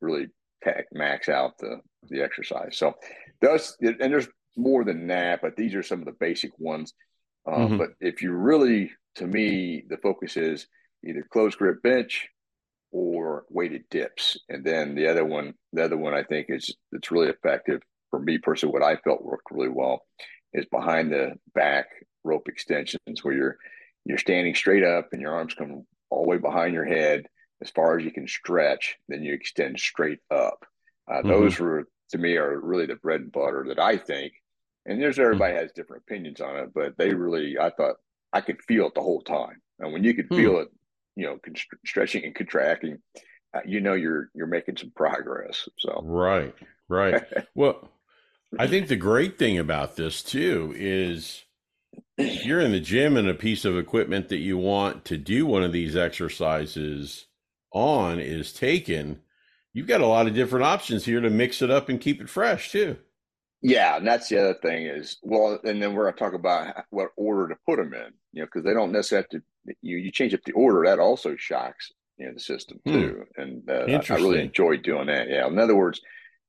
really 0.00 0.28
pack, 0.62 0.86
max 0.92 1.28
out 1.28 1.58
the 1.58 1.80
the 2.08 2.22
exercise. 2.22 2.76
So 2.76 2.94
those 3.40 3.76
and 3.80 3.98
there's 3.98 4.28
more 4.56 4.84
than 4.84 5.08
that, 5.08 5.40
but 5.42 5.56
these 5.56 5.74
are 5.74 5.82
some 5.82 6.00
of 6.00 6.04
the 6.04 6.16
basic 6.18 6.52
ones. 6.58 6.94
Um, 7.46 7.54
mm-hmm. 7.54 7.76
But 7.78 7.90
if 8.00 8.22
you 8.22 8.32
really, 8.32 8.92
to 9.16 9.26
me, 9.26 9.84
the 9.88 9.96
focus 9.96 10.36
is 10.36 10.66
either 11.04 11.26
close 11.30 11.54
grip 11.54 11.82
bench 11.82 12.28
or 12.92 13.44
weighted 13.48 13.84
dips, 13.90 14.38
and 14.48 14.64
then 14.64 14.94
the 14.94 15.08
other 15.08 15.24
one, 15.24 15.54
the 15.72 15.84
other 15.84 15.96
one 15.96 16.14
I 16.14 16.22
think 16.22 16.46
is 16.50 16.74
it's 16.92 17.10
really 17.10 17.28
effective 17.28 17.80
for 18.10 18.20
me 18.20 18.38
personally. 18.38 18.72
What 18.72 18.82
I 18.82 18.96
felt 18.96 19.24
worked 19.24 19.50
really 19.50 19.68
well 19.68 20.02
is 20.52 20.66
behind 20.66 21.12
the 21.12 21.34
back 21.54 21.86
rope 22.24 22.48
extensions, 22.48 23.22
where 23.22 23.34
you're 23.34 23.58
you're 24.04 24.18
standing 24.18 24.54
straight 24.54 24.84
up 24.84 25.08
and 25.12 25.20
your 25.20 25.34
arms 25.34 25.54
come 25.54 25.84
all 26.08 26.22
the 26.22 26.28
way 26.28 26.38
behind 26.38 26.74
your 26.74 26.84
head 26.84 27.26
as 27.62 27.70
far 27.70 27.98
as 27.98 28.04
you 28.04 28.10
can 28.10 28.26
stretch. 28.26 28.96
Then 29.08 29.22
you 29.22 29.34
extend 29.34 29.78
straight 29.78 30.20
up. 30.30 30.64
Uh, 31.10 31.16
mm-hmm. 31.16 31.28
Those 31.28 31.58
were 31.58 31.86
to 32.10 32.18
me 32.18 32.36
are 32.36 32.58
really 32.58 32.86
the 32.86 32.96
bread 32.96 33.20
and 33.20 33.32
butter 33.32 33.66
that 33.68 33.78
I 33.78 33.96
think. 33.96 34.32
And 34.86 35.00
there's 35.00 35.18
everybody 35.18 35.54
mm-hmm. 35.54 35.62
has 35.62 35.72
different 35.72 36.04
opinions 36.06 36.40
on 36.40 36.56
it, 36.56 36.70
but 36.74 36.96
they 36.96 37.14
really 37.14 37.58
I 37.58 37.70
thought 37.70 37.96
I 38.32 38.40
could 38.40 38.62
feel 38.62 38.86
it 38.86 38.94
the 38.94 39.02
whole 39.02 39.22
time. 39.22 39.60
And 39.78 39.92
when 39.92 40.04
you 40.04 40.14
could 40.14 40.28
feel 40.28 40.52
mm-hmm. 40.52 40.62
it, 40.62 40.68
you 41.16 41.26
know, 41.26 41.38
stretching 41.84 42.24
and 42.24 42.34
contracting, 42.34 42.98
uh, 43.54 43.60
you 43.66 43.80
know 43.80 43.94
you're 43.94 44.30
you're 44.34 44.46
making 44.46 44.76
some 44.76 44.92
progress. 44.94 45.68
So 45.78 46.00
right, 46.04 46.54
right. 46.88 47.22
well, 47.54 47.90
I 48.58 48.66
think 48.66 48.88
the 48.88 48.96
great 48.96 49.38
thing 49.38 49.58
about 49.58 49.96
this 49.96 50.22
too 50.22 50.74
is 50.76 51.44
if 52.18 52.44
you're 52.44 52.60
in 52.60 52.72
the 52.72 52.80
gym 52.80 53.16
and 53.16 53.28
a 53.28 53.34
piece 53.34 53.64
of 53.64 53.78
equipment 53.78 54.28
that 54.28 54.38
you 54.38 54.58
want 54.58 55.04
to 55.06 55.16
do 55.16 55.46
one 55.46 55.62
of 55.62 55.72
these 55.72 55.96
exercises 55.96 57.26
on 57.72 58.18
is 58.18 58.52
taken, 58.52 59.20
you've 59.72 59.86
got 59.86 60.00
a 60.00 60.06
lot 60.06 60.26
of 60.26 60.34
different 60.34 60.64
options 60.64 61.04
here 61.04 61.20
to 61.20 61.30
mix 61.30 61.62
it 61.62 61.70
up 61.70 61.88
and 61.88 62.00
keep 62.00 62.20
it 62.20 62.28
fresh 62.28 62.72
too. 62.72 62.96
Yeah, 63.62 63.96
and 63.96 64.06
that's 64.06 64.28
the 64.28 64.38
other 64.38 64.54
thing 64.54 64.86
is 64.86 65.18
well, 65.22 65.58
and 65.64 65.82
then 65.82 65.92
we're 65.92 66.04
going 66.04 66.14
to 66.14 66.18
talk 66.18 66.34
about 66.34 66.84
what 66.90 67.10
order 67.16 67.48
to 67.48 67.60
put 67.66 67.76
them 67.76 67.92
in, 67.92 68.12
you 68.32 68.40
know, 68.40 68.46
because 68.46 68.64
they 68.64 68.72
don't 68.72 68.92
necessarily 68.92 69.26
have 69.30 69.40
to. 69.40 69.46
You 69.82 69.98
you 69.98 70.10
change 70.10 70.32
up 70.32 70.40
the 70.44 70.52
order, 70.52 70.86
that 70.86 70.98
also 70.98 71.36
shocks 71.36 71.92
you 72.16 72.26
know 72.26 72.32
the 72.32 72.40
system 72.40 72.80
hmm. 72.86 72.92
too, 72.92 73.24
hmm. 73.36 73.40
and 73.40 73.70
uh, 73.70 73.84
I, 73.86 74.14
I 74.14 74.16
really 74.16 74.40
enjoy 74.40 74.78
doing 74.78 75.08
that. 75.08 75.28
Yeah, 75.28 75.46
in 75.46 75.58
other 75.58 75.76
words, 75.76 76.00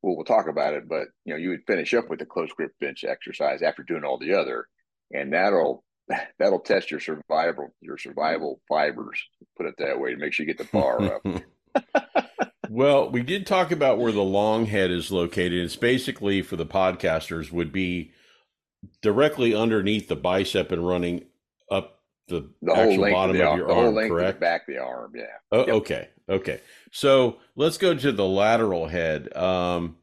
well, 0.02 0.16
we'll 0.16 0.26
talk 0.26 0.48
about 0.48 0.74
it, 0.74 0.88
but 0.88 1.08
you 1.26 1.34
know, 1.34 1.40
you 1.40 1.50
would 1.50 1.66
finish 1.68 1.94
up 1.94 2.10
with 2.10 2.20
the 2.20 2.26
close 2.26 2.52
grip 2.54 2.72
bench 2.80 3.04
exercise 3.04 3.62
after 3.62 3.84
doing 3.84 4.04
all 4.04 4.18
the 4.18 4.34
other, 4.34 4.66
and 5.12 5.34
that'll 5.34 5.84
that'll 6.40 6.60
test 6.60 6.92
your 6.92 7.00
survival 7.00 7.74
your 7.82 7.98
survival 7.98 8.62
fibers. 8.68 9.22
Put 9.58 9.68
it 9.68 9.76
that 9.78 10.00
way 10.00 10.12
to 10.12 10.18
make 10.18 10.34
sure 10.34 10.46
you 10.46 10.54
get 10.54 10.58
the 10.58 10.72
bar 10.72 11.16
up. 11.16 12.30
well, 12.70 13.10
we 13.10 13.22
did 13.22 13.46
talk 13.46 13.72
about 13.72 14.00
where 14.00 14.12
the 14.12 14.24
long 14.24 14.66
head 14.66 14.92
is 14.92 15.12
located. 15.12 15.64
It's 15.66 15.76
basically 15.76 16.42
for 16.42 16.56
the 16.56 16.66
podcasters 16.66 17.52
would 17.52 17.72
be 17.72 18.12
directly 19.02 19.54
underneath 19.54 20.08
the 20.08 20.16
bicep 20.16 20.72
and 20.72 20.88
running 20.88 21.26
up 21.70 22.00
the, 22.28 22.50
the 22.62 22.74
actual 22.74 23.12
bottom 23.12 23.36
of, 23.36 23.42
of, 23.42 23.58
your 23.58 23.68
the 23.68 23.74
arm, 23.74 23.94
whole 23.94 24.08
correct? 24.08 24.40
back 24.40 24.66
the 24.66 24.78
arm, 24.78 25.14
yeah. 25.16 25.26
Oh, 25.52 25.60
yep. 25.60 25.70
Okay, 25.70 26.10
okay. 26.32 26.62
So 26.92 27.38
let's 27.56 27.78
go 27.78 27.94
to 27.94 28.12
the 28.12 28.26
lateral 28.26 28.88
head. 28.88 29.36
Um, 29.36 29.98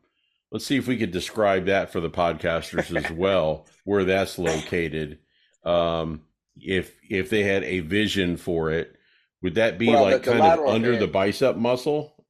let's 0.51 0.67
see 0.67 0.77
if 0.77 0.87
we 0.87 0.97
could 0.97 1.11
describe 1.11 1.67
that 1.67 1.91
for 1.91 2.01
the 2.01 2.11
podcasters 2.11 2.95
as 2.95 3.11
well, 3.17 3.67
where 3.85 4.05
that's 4.05 4.39
located. 4.39 5.19
Um, 5.65 6.23
if 6.57 6.95
if 7.09 7.31
they 7.31 7.45
had 7.45 7.65
a 7.65 7.81
vision 7.81 8.37
for 8.37 8.71
it, 8.71 8.97
would 9.43 9.57
that 9.57 9.79
be 9.79 9.89
well, 9.89 10.03
like 10.03 10.23
the, 10.23 10.33
the 10.33 10.39
kind 10.39 10.61
of 10.61 10.67
under 10.67 10.93
head, 10.93 11.03
the 11.03 11.09
bicep 11.09 11.57
muscle? 11.57 12.25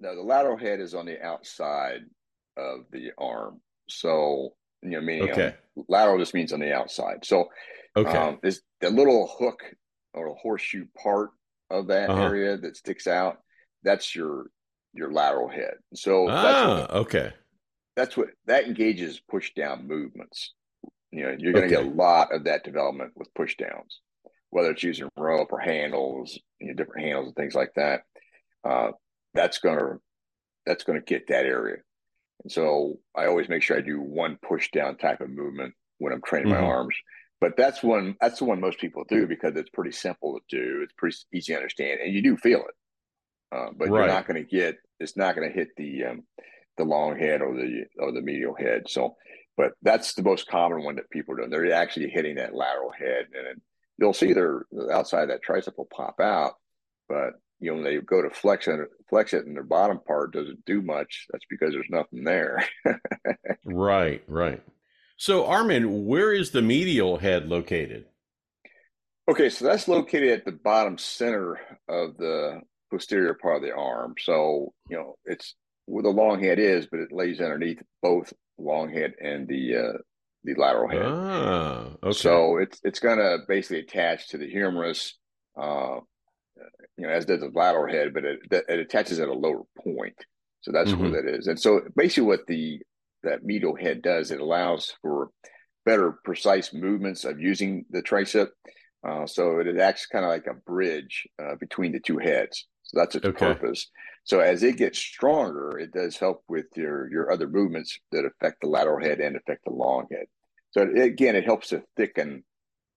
No, 0.00 0.14
the 0.14 0.22
lateral 0.22 0.56
head 0.56 0.80
is 0.80 0.94
on 0.94 1.06
the 1.06 1.22
outside 1.22 2.00
of 2.56 2.80
the 2.90 3.12
arm. 3.18 3.60
So 3.88 4.54
you 4.82 4.90
know, 4.90 5.00
meaning 5.00 5.30
okay. 5.30 5.54
Um, 5.76 5.84
lateral 5.88 6.18
just 6.18 6.34
means 6.34 6.52
on 6.52 6.60
the 6.60 6.72
outside. 6.72 7.24
So 7.24 7.48
okay, 7.96 8.16
um, 8.16 8.38
is 8.42 8.62
the 8.80 8.90
little 8.90 9.26
hook 9.38 9.62
or 10.14 10.34
horseshoe 10.36 10.86
part 11.02 11.30
of 11.70 11.88
that 11.88 12.10
uh-huh. 12.10 12.22
area 12.22 12.56
that 12.56 12.76
sticks 12.76 13.06
out. 13.06 13.38
That's 13.84 14.14
your 14.14 14.46
your 14.92 15.12
lateral 15.12 15.48
head. 15.48 15.74
So 15.94 16.28
ah, 16.28 16.42
that's 16.42 16.66
what, 16.66 16.90
okay. 17.00 17.32
That's 17.96 18.16
what 18.16 18.28
that 18.46 18.64
engages 18.64 19.20
push 19.28 19.52
down 19.54 19.86
movements. 19.86 20.52
You 21.10 21.22
know, 21.22 21.36
you're 21.38 21.52
going 21.52 21.68
to 21.68 21.76
okay. 21.76 21.84
get 21.84 21.92
a 21.92 21.96
lot 21.96 22.34
of 22.34 22.44
that 22.44 22.64
development 22.64 23.12
with 23.14 23.32
push 23.34 23.56
downs, 23.56 24.00
whether 24.50 24.70
it's 24.70 24.82
using 24.82 25.08
rope 25.16 25.52
or 25.52 25.60
handles, 25.60 26.38
you 26.58 26.68
know, 26.68 26.74
different 26.74 27.06
handles 27.06 27.26
and 27.26 27.36
things 27.36 27.54
like 27.54 27.72
that. 27.76 28.02
Uh, 28.64 28.90
that's 29.32 29.58
going 29.58 29.78
to 29.78 30.00
that's 30.66 30.84
going 30.84 30.98
to 30.98 31.04
get 31.04 31.28
that 31.28 31.44
area. 31.44 31.76
And 32.42 32.50
so 32.50 32.98
I 33.14 33.26
always 33.26 33.48
make 33.48 33.62
sure 33.62 33.76
I 33.76 33.80
do 33.80 34.00
one 34.00 34.38
push 34.42 34.70
down 34.70 34.96
type 34.96 35.20
of 35.20 35.30
movement 35.30 35.74
when 35.98 36.12
I'm 36.12 36.22
training 36.22 36.52
mm-hmm. 36.52 36.62
my 36.62 36.68
arms. 36.68 36.96
But 37.40 37.56
that's 37.56 37.82
one 37.82 38.16
that's 38.20 38.38
the 38.38 38.46
one 38.46 38.60
most 38.60 38.78
people 38.78 39.04
do 39.08 39.26
because 39.26 39.54
it's 39.56 39.70
pretty 39.70 39.92
simple 39.92 40.38
to 40.38 40.56
do. 40.56 40.80
It's 40.82 40.94
pretty 40.96 41.16
easy 41.32 41.52
to 41.52 41.58
understand, 41.58 42.00
and 42.00 42.12
you 42.12 42.22
do 42.22 42.36
feel 42.36 42.60
it. 42.60 42.74
Uh, 43.54 43.68
but 43.76 43.88
right. 43.88 44.00
you're 44.00 44.14
not 44.14 44.26
going 44.26 44.42
to 44.42 44.50
get 44.50 44.78
it's 44.98 45.16
not 45.16 45.36
going 45.36 45.48
to 45.48 45.54
hit 45.54 45.68
the 45.76 46.04
um, 46.04 46.24
the 46.76 46.84
long 46.84 47.18
head 47.18 47.40
or 47.40 47.54
the 47.54 47.84
or 47.98 48.12
the 48.12 48.20
medial 48.20 48.54
head. 48.54 48.84
So, 48.88 49.16
but 49.56 49.72
that's 49.82 50.14
the 50.14 50.22
most 50.22 50.48
common 50.48 50.82
one 50.82 50.96
that 50.96 51.10
people 51.10 51.36
do. 51.36 51.46
They're 51.48 51.72
actually 51.72 52.08
hitting 52.08 52.36
that 52.36 52.54
lateral 52.54 52.90
head, 52.90 53.26
and 53.34 53.60
you'll 53.98 54.14
see 54.14 54.32
their 54.32 54.66
outside 54.90 55.26
that 55.26 55.40
tricep 55.48 55.76
will 55.76 55.88
pop 55.94 56.20
out. 56.20 56.54
But 57.08 57.34
you 57.60 57.70
know, 57.70 57.74
when 57.74 57.84
they 57.84 57.96
go 57.98 58.22
to 58.22 58.30
flex 58.30 58.66
it, 58.66 58.80
flex 59.08 59.32
it, 59.32 59.46
and 59.46 59.54
their 59.54 59.62
bottom 59.62 60.00
part 60.00 60.32
doesn't 60.32 60.64
do 60.64 60.82
much. 60.82 61.26
That's 61.30 61.46
because 61.48 61.72
there's 61.72 61.86
nothing 61.90 62.24
there. 62.24 62.66
right, 63.64 64.22
right. 64.26 64.62
So, 65.16 65.46
Armin, 65.46 66.06
where 66.06 66.32
is 66.32 66.50
the 66.50 66.62
medial 66.62 67.18
head 67.18 67.48
located? 67.48 68.06
Okay, 69.28 69.48
so 69.48 69.64
that's 69.64 69.86
located 69.86 70.30
at 70.30 70.44
the 70.44 70.52
bottom 70.52 70.98
center 70.98 71.60
of 71.88 72.16
the 72.18 72.60
posterior 72.94 73.34
part 73.34 73.56
of 73.56 73.62
the 73.62 73.74
arm. 73.74 74.14
So, 74.18 74.72
you 74.88 74.96
know, 74.96 75.16
it's 75.24 75.54
where 75.86 76.02
the 76.02 76.10
long 76.10 76.42
head 76.42 76.58
is, 76.58 76.86
but 76.86 77.00
it 77.00 77.12
lays 77.12 77.40
underneath 77.40 77.82
both 78.02 78.32
long 78.58 78.92
head 78.92 79.14
and 79.20 79.48
the 79.48 79.76
uh, 79.76 79.98
the 80.44 80.54
lateral 80.54 80.88
head. 80.88 81.02
Ah, 81.04 81.88
okay. 82.02 82.12
So 82.12 82.58
it's 82.58 82.80
it's 82.84 83.00
going 83.00 83.18
to 83.18 83.38
basically 83.48 83.80
attach 83.80 84.28
to 84.28 84.38
the 84.38 84.48
humerus, 84.48 85.18
uh, 85.60 85.98
you 86.96 87.06
know, 87.06 87.08
as 87.08 87.24
does 87.24 87.40
the 87.40 87.50
lateral 87.52 87.92
head, 87.92 88.14
but 88.14 88.24
it, 88.24 88.38
it 88.50 88.78
attaches 88.78 89.18
at 89.20 89.28
a 89.28 89.34
lower 89.34 89.62
point. 89.82 90.16
So 90.60 90.72
that's 90.72 90.90
mm-hmm. 90.90 91.12
where 91.12 91.22
that 91.22 91.28
is. 91.28 91.46
And 91.48 91.60
so 91.60 91.82
basically, 91.96 92.28
what 92.28 92.46
the 92.46 92.80
that 93.24 93.44
medial 93.44 93.74
head 93.74 94.02
does, 94.02 94.30
it 94.30 94.40
allows 94.40 94.92
for 95.02 95.30
better 95.84 96.18
precise 96.24 96.72
movements 96.72 97.24
of 97.24 97.40
using 97.40 97.84
the 97.90 98.02
tricep. 98.02 98.48
Uh, 99.06 99.26
so 99.26 99.58
it 99.58 99.78
acts 99.78 100.06
kind 100.06 100.24
of 100.24 100.30
like 100.30 100.46
a 100.46 100.54
bridge 100.54 101.26
uh, 101.42 101.56
between 101.60 101.92
the 101.92 102.00
two 102.00 102.18
heads. 102.18 102.66
That's 102.94 103.14
its 103.14 103.26
okay. 103.26 103.54
purpose. 103.54 103.90
So 104.24 104.40
as 104.40 104.62
it 104.62 104.76
gets 104.76 104.98
stronger, 104.98 105.78
it 105.78 105.92
does 105.92 106.16
help 106.16 106.42
with 106.48 106.66
your 106.76 107.10
your 107.10 107.30
other 107.30 107.48
movements 107.48 107.98
that 108.12 108.24
affect 108.24 108.60
the 108.60 108.68
lateral 108.68 109.04
head 109.04 109.20
and 109.20 109.36
affect 109.36 109.64
the 109.64 109.72
long 109.72 110.06
head. 110.10 110.26
So 110.70 110.82
it, 110.82 110.98
again, 110.98 111.36
it 111.36 111.44
helps 111.44 111.68
to 111.68 111.82
thicken 111.96 112.44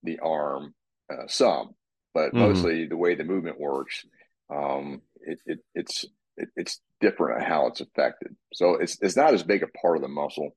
the 0.03 0.19
arm 0.19 0.73
uh, 1.11 1.27
some, 1.27 1.75
but 2.13 2.29
mm-hmm. 2.29 2.39
mostly 2.39 2.87
the 2.87 2.97
way 2.97 3.15
the 3.15 3.23
movement 3.23 3.59
works, 3.59 4.05
um, 4.49 5.01
it, 5.21 5.39
it, 5.45 5.59
it's 5.75 6.05
it, 6.37 6.49
it's 6.55 6.79
different 7.01 7.43
how 7.43 7.67
it's 7.67 7.81
affected. 7.81 8.35
So 8.53 8.75
it's 8.75 8.97
it's 9.01 9.17
not 9.17 9.33
as 9.33 9.43
big 9.43 9.63
a 9.63 9.67
part 9.67 9.97
of 9.97 10.01
the 10.01 10.07
muscle 10.07 10.51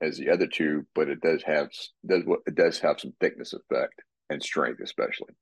as 0.00 0.16
the 0.16 0.30
other 0.30 0.46
two, 0.46 0.86
but 0.94 1.08
it 1.08 1.20
does 1.20 1.42
have 1.42 1.68
does 2.06 2.22
what 2.24 2.40
it 2.46 2.54
does 2.54 2.80
have 2.80 3.00
some 3.00 3.12
thickness 3.20 3.52
effect 3.52 4.02
and 4.30 4.42
strength, 4.42 4.80
especially. 4.82 5.34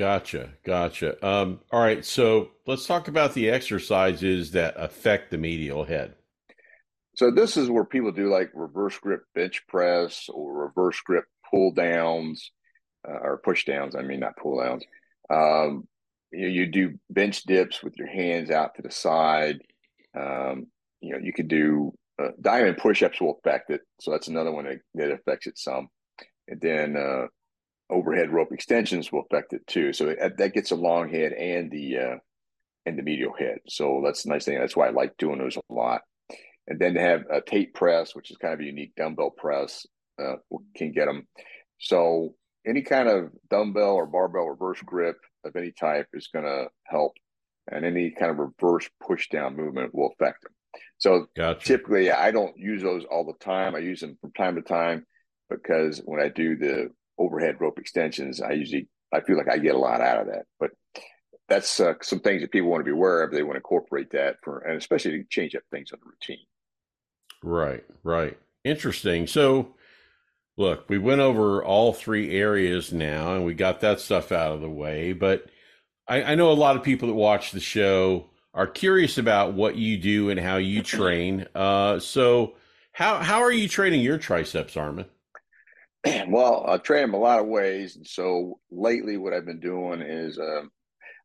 Gotcha, 0.00 0.48
gotcha. 0.64 1.22
Um, 1.22 1.60
all 1.70 1.82
right, 1.82 2.02
so 2.02 2.52
let's 2.66 2.86
talk 2.86 3.08
about 3.08 3.34
the 3.34 3.50
exercises 3.50 4.52
that 4.52 4.72
affect 4.78 5.30
the 5.30 5.36
medial 5.36 5.84
head. 5.84 6.14
So 7.16 7.30
this 7.30 7.58
is 7.58 7.68
where 7.68 7.84
people 7.84 8.10
do 8.10 8.30
like 8.30 8.50
reverse 8.54 8.98
grip 8.98 9.24
bench 9.34 9.62
press 9.68 10.30
or 10.32 10.54
reverse 10.54 10.98
grip 11.02 11.26
pull 11.50 11.72
downs 11.72 12.50
uh, 13.06 13.12
or 13.12 13.42
push 13.44 13.66
downs. 13.66 13.94
I 13.94 14.00
mean, 14.00 14.20
not 14.20 14.38
pull 14.38 14.62
downs. 14.62 14.84
Um, 15.28 15.86
you, 16.32 16.48
you 16.48 16.66
do 16.72 16.98
bench 17.10 17.42
dips 17.42 17.82
with 17.82 17.98
your 17.98 18.08
hands 18.08 18.50
out 18.50 18.76
to 18.76 18.82
the 18.82 18.90
side. 18.90 19.58
Um, 20.18 20.68
you 21.02 21.12
know, 21.12 21.18
you 21.18 21.34
could 21.34 21.48
do 21.48 21.92
uh, 22.18 22.28
diamond 22.40 22.78
push-ups 22.78 23.20
will 23.20 23.38
affect 23.44 23.68
it, 23.68 23.82
so 24.00 24.12
that's 24.12 24.28
another 24.28 24.50
one 24.50 24.64
that, 24.64 24.78
that 24.94 25.12
affects 25.12 25.46
it 25.46 25.58
some. 25.58 25.88
And 26.48 26.58
then 26.58 26.96
uh, 26.96 27.26
overhead 27.90 28.32
rope 28.32 28.52
extensions 28.52 29.10
will 29.10 29.22
affect 29.30 29.52
it 29.52 29.66
too. 29.66 29.92
So 29.92 30.08
it, 30.08 30.36
that 30.38 30.54
gets 30.54 30.70
a 30.70 30.76
long 30.76 31.08
head 31.08 31.32
and 31.32 31.70
the 31.70 31.98
uh, 31.98 32.16
and 32.86 32.98
the 32.98 33.02
medial 33.02 33.32
head. 33.38 33.58
So 33.68 34.02
that's 34.04 34.24
a 34.24 34.28
nice 34.28 34.44
thing. 34.44 34.58
That's 34.58 34.76
why 34.76 34.88
I 34.88 34.90
like 34.90 35.16
doing 35.18 35.38
those 35.38 35.56
a 35.56 35.74
lot. 35.74 36.02
And 36.66 36.78
then 36.78 36.94
to 36.94 37.00
have 37.00 37.22
a 37.30 37.40
Tate 37.40 37.74
press, 37.74 38.14
which 38.14 38.30
is 38.30 38.36
kind 38.36 38.54
of 38.54 38.60
a 38.60 38.64
unique 38.64 38.92
dumbbell 38.96 39.30
press, 39.30 39.86
uh, 40.22 40.36
can 40.76 40.92
get 40.92 41.06
them. 41.06 41.26
So 41.78 42.34
any 42.66 42.82
kind 42.82 43.08
of 43.08 43.30
dumbbell 43.48 43.94
or 43.94 44.06
barbell 44.06 44.48
reverse 44.48 44.80
grip 44.82 45.16
of 45.44 45.56
any 45.56 45.72
type 45.72 46.06
is 46.12 46.28
going 46.28 46.44
to 46.44 46.68
help, 46.84 47.12
and 47.70 47.84
any 47.84 48.10
kind 48.10 48.30
of 48.30 48.38
reverse 48.38 48.88
push 49.04 49.28
down 49.30 49.56
movement 49.56 49.94
will 49.94 50.12
affect 50.12 50.42
them. 50.42 50.52
So 50.98 51.26
gotcha. 51.36 51.66
typically, 51.66 52.10
I 52.10 52.30
don't 52.30 52.56
use 52.56 52.82
those 52.82 53.04
all 53.04 53.24
the 53.24 53.44
time. 53.44 53.74
I 53.74 53.78
use 53.78 54.00
them 54.00 54.18
from 54.20 54.32
time 54.32 54.56
to 54.56 54.62
time 54.62 55.06
because 55.48 56.00
when 56.04 56.20
I 56.20 56.28
do 56.28 56.56
the 56.56 56.90
overhead 57.20 57.56
rope 57.60 57.78
extensions, 57.78 58.40
I 58.40 58.52
usually 58.52 58.88
I 59.12 59.20
feel 59.20 59.36
like 59.36 59.48
I 59.48 59.58
get 59.58 59.74
a 59.74 59.78
lot 59.78 60.00
out 60.00 60.22
of 60.22 60.26
that. 60.28 60.46
But 60.58 60.70
that's 61.48 61.80
uh, 61.80 61.94
some 62.02 62.20
things 62.20 62.42
that 62.42 62.52
people 62.52 62.70
want 62.70 62.80
to 62.80 62.84
be 62.84 62.96
aware 62.96 63.22
of. 63.22 63.32
They 63.32 63.42
want 63.42 63.54
to 63.54 63.58
incorporate 63.58 64.10
that 64.12 64.36
for, 64.42 64.60
and 64.60 64.76
especially 64.76 65.12
to 65.12 65.24
change 65.28 65.54
up 65.54 65.62
things 65.70 65.92
on 65.92 65.98
the 66.02 66.08
routine. 66.08 66.46
Right, 67.42 67.84
right. 68.02 68.38
Interesting. 68.64 69.26
So 69.26 69.74
look, 70.56 70.88
we 70.88 70.98
went 70.98 71.20
over 71.20 71.64
all 71.64 71.92
three 71.92 72.36
areas 72.36 72.92
now 72.92 73.34
and 73.34 73.44
we 73.44 73.54
got 73.54 73.80
that 73.80 73.98
stuff 73.98 74.30
out 74.30 74.52
of 74.52 74.60
the 74.60 74.68
way. 74.68 75.12
But 75.12 75.46
I, 76.06 76.22
I, 76.22 76.34
know 76.34 76.50
a 76.50 76.52
lot 76.52 76.76
of 76.76 76.82
people 76.82 77.08
that 77.08 77.14
watch 77.14 77.52
the 77.52 77.60
show 77.60 78.26
are 78.52 78.66
curious 78.66 79.16
about 79.16 79.54
what 79.54 79.76
you 79.76 79.96
do 79.96 80.28
and 80.28 80.38
how 80.38 80.58
you 80.58 80.82
train. 80.82 81.46
Uh, 81.54 81.98
so, 81.98 82.54
how, 82.92 83.18
how 83.18 83.42
are 83.42 83.52
you 83.52 83.68
training 83.68 84.02
your 84.02 84.18
triceps, 84.18 84.76
Armin? 84.76 85.06
Well, 86.28 86.64
I 86.68 86.78
train 86.78 87.02
them 87.02 87.14
a 87.14 87.18
lot 87.18 87.40
of 87.40 87.46
ways. 87.46 87.96
And 87.96 88.06
so 88.06 88.60
lately, 88.70 89.16
what 89.16 89.32
I've 89.32 89.46
been 89.46 89.60
doing 89.60 90.00
is 90.00 90.38
um, 90.38 90.70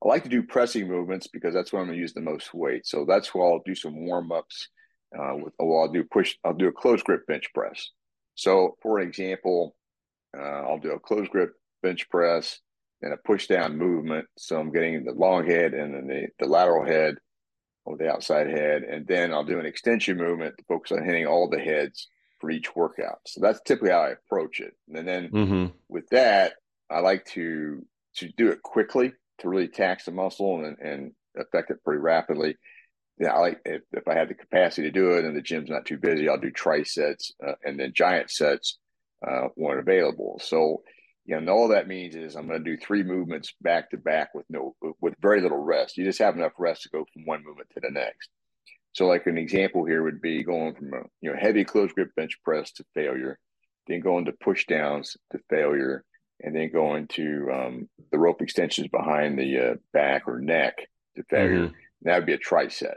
I 0.03 0.07
like 0.07 0.23
to 0.23 0.29
do 0.29 0.43
pressing 0.43 0.87
movements 0.87 1.27
because 1.27 1.53
that's 1.53 1.71
when 1.71 1.81
I'm 1.81 1.87
going 1.87 1.97
to 1.97 2.01
use 2.01 2.13
the 2.13 2.21
most 2.21 2.53
weight. 2.53 2.85
So 2.85 3.05
that's 3.07 3.33
where 3.33 3.45
I'll 3.45 3.61
do 3.65 3.75
some 3.75 4.05
warm 4.05 4.31
ups. 4.31 4.69
Uh, 5.17 5.35
with, 5.37 5.53
well, 5.59 5.81
I'll 5.81 5.91
do 5.91 6.03
push. 6.03 6.35
I'll 6.43 6.53
do 6.53 6.67
a 6.67 6.73
close 6.73 7.01
grip 7.03 7.25
bench 7.27 7.45
press. 7.53 7.89
So, 8.35 8.75
for 8.81 8.99
example, 8.99 9.75
uh, 10.37 10.41
I'll 10.41 10.79
do 10.79 10.91
a 10.91 10.99
close 10.99 11.27
grip 11.29 11.53
bench 11.81 12.09
press 12.09 12.59
and 13.01 13.13
a 13.13 13.17
push 13.17 13.47
down 13.47 13.77
movement. 13.77 14.27
So 14.37 14.59
I'm 14.59 14.71
getting 14.71 15.05
the 15.05 15.13
long 15.13 15.45
head 15.45 15.73
and 15.73 15.93
then 15.93 16.07
the, 16.07 16.27
the 16.39 16.51
lateral 16.51 16.85
head 16.85 17.15
or 17.85 17.97
the 17.97 18.09
outside 18.09 18.47
head. 18.47 18.83
And 18.83 19.07
then 19.07 19.33
I'll 19.33 19.45
do 19.45 19.59
an 19.59 19.65
extension 19.65 20.17
movement 20.17 20.57
to 20.57 20.65
focus 20.67 20.91
on 20.91 21.05
hitting 21.05 21.27
all 21.27 21.49
the 21.49 21.59
heads 21.59 22.09
for 22.45 22.51
each 22.51 22.75
workout. 22.75 23.21
So 23.25 23.41
that's 23.41 23.59
typically 23.65 23.89
how 23.89 24.01
I 24.01 24.09
approach 24.09 24.59
it. 24.59 24.73
And 24.93 25.07
then 25.07 25.29
mm-hmm. 25.29 25.65
with 25.89 26.07
that, 26.09 26.53
I 26.91 26.99
like 26.99 27.25
to 27.33 27.83
to 28.17 28.29
do 28.37 28.49
it 28.49 28.61
quickly 28.61 29.11
to 29.39 29.49
really 29.49 29.67
tax 29.67 30.05
the 30.05 30.11
muscle 30.11 30.63
and 30.63 30.77
and 30.77 31.11
affect 31.35 31.71
it 31.71 31.83
pretty 31.83 32.01
rapidly. 32.01 32.55
Yeah, 33.19 33.33
I 33.33 33.39
like 33.39 33.61
if, 33.65 33.81
if 33.93 34.07
I 34.07 34.13
have 34.13 34.27
the 34.27 34.35
capacity 34.35 34.83
to 34.83 34.91
do 34.91 35.13
it 35.13 35.25
and 35.25 35.35
the 35.35 35.41
gym's 35.41 35.69
not 35.69 35.85
too 35.85 35.97
busy, 35.97 36.29
I'll 36.29 36.37
do 36.37 36.51
trisets 36.51 37.31
uh, 37.45 37.53
and 37.63 37.79
then 37.79 37.93
giant 37.95 38.29
sets 38.29 38.77
uh, 39.25 39.47
when 39.55 39.79
available. 39.79 40.39
So, 40.43 40.83
you 41.25 41.33
know, 41.33 41.39
and 41.39 41.49
all 41.49 41.69
that 41.69 41.87
means 41.87 42.15
is 42.15 42.35
I'm 42.35 42.47
going 42.47 42.63
to 42.63 42.71
do 42.71 42.77
three 42.77 43.01
movements 43.01 43.53
back 43.61 43.89
to 43.89 43.97
back 43.97 44.35
with 44.35 44.45
no 44.49 44.75
with 45.01 45.15
very 45.19 45.41
little 45.41 45.57
rest. 45.63 45.97
You 45.97 46.05
just 46.05 46.19
have 46.19 46.35
enough 46.35 46.53
rest 46.59 46.83
to 46.83 46.89
go 46.89 47.05
from 47.11 47.25
one 47.25 47.43
movement 47.43 47.69
to 47.73 47.79
the 47.79 47.89
next. 47.89 48.29
So, 48.95 49.07
like 49.07 49.27
an 49.27 49.37
example 49.37 49.83
here 49.83 50.03
would 50.03 50.21
be 50.21 50.41
going 50.41 50.73
from 50.73 50.93
a 50.93 51.01
you 51.19 51.29
know 51.29 51.37
heavy 51.37 51.65
close 51.65 51.91
grip 51.91 52.15
bench 52.15 52.39
press 52.45 52.71
to 52.73 52.85
failure, 52.93 53.37
then 53.87 53.99
going 53.99 54.25
to 54.25 54.31
push 54.31 54.65
downs 54.67 55.17
to 55.33 55.39
failure, 55.49 56.05
and 56.39 56.55
then 56.55 56.71
going 56.71 57.07
to 57.09 57.49
um, 57.53 57.89
the 58.09 58.17
rope 58.17 58.41
extensions 58.41 58.87
behind 58.87 59.37
the 59.37 59.59
uh, 59.59 59.73
back 59.91 60.29
or 60.29 60.39
neck 60.39 60.87
to 61.17 61.23
failure. 61.23 61.67
Mm-hmm. 61.67 61.75
That 62.03 62.15
would 62.19 62.25
be 62.25 62.33
a 62.33 62.37
triset. 62.37 62.95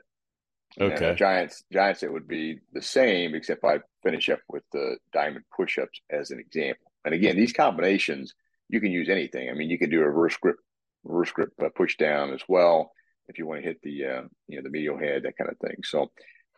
Okay. 0.81 1.17
Giants 1.17 1.64
Giants 1.73 2.05
it 2.05 2.12
would 2.12 2.28
be 2.28 2.61
the 2.73 2.83
same 2.83 3.35
except 3.35 3.64
I 3.64 3.81
finish 4.05 4.28
up 4.28 4.38
with 4.49 4.62
the 4.73 4.99
diamond 5.12 5.47
push-ups 5.57 6.00
as 6.11 6.31
an 6.31 6.38
example. 6.38 6.93
And 7.05 7.12
again, 7.12 7.35
these 7.35 7.52
combinations 7.52 8.35
you 8.69 8.81
can 8.81 8.93
use 8.93 9.09
anything. 9.09 9.50
I 9.50 9.55
mean, 9.55 9.69
you 9.69 9.78
can 9.78 9.90
do 9.90 10.00
a 10.02 10.07
reverse 10.07 10.37
grip 10.37 10.59
reverse 11.02 11.33
grip 11.33 11.50
uh, 11.61 11.71
push 11.75 11.97
down 11.97 12.33
as 12.33 12.43
well 12.47 12.93
if 13.28 13.38
you 13.38 13.47
want 13.47 13.62
to 13.62 13.68
hit 13.68 13.80
the 13.82 14.04
uh, 14.04 14.23
you 14.49 14.56
know 14.56 14.62
the 14.62 14.70
medial 14.70 14.99
head 14.99 15.23
that 15.23 15.37
kind 15.37 15.50
of 15.50 15.58
thing. 15.58 15.76
So 15.85 16.11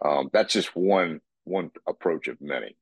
um, 0.04 0.30
that's 0.32 0.52
just 0.52 0.74
one 0.74 1.20
one 1.44 1.70
approach 1.88 2.28
of 2.28 2.40
many. 2.40 2.76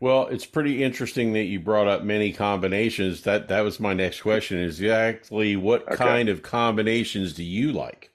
Well, 0.00 0.26
it's 0.26 0.46
pretty 0.46 0.82
interesting 0.82 1.32
that 1.32 1.44
you 1.44 1.60
brought 1.60 1.88
up 1.88 2.02
many 2.02 2.32
combinations. 2.32 3.22
That 3.22 3.48
that 3.48 3.60
was 3.60 3.80
my 3.80 3.94
next 3.94 4.20
question. 4.22 4.58
Is 4.58 4.80
exactly 4.80 5.56
what 5.56 5.82
okay. 5.82 5.96
kind 5.96 6.28
of 6.28 6.42
combinations 6.42 7.32
do 7.32 7.42
you 7.44 7.72
like? 7.72 8.10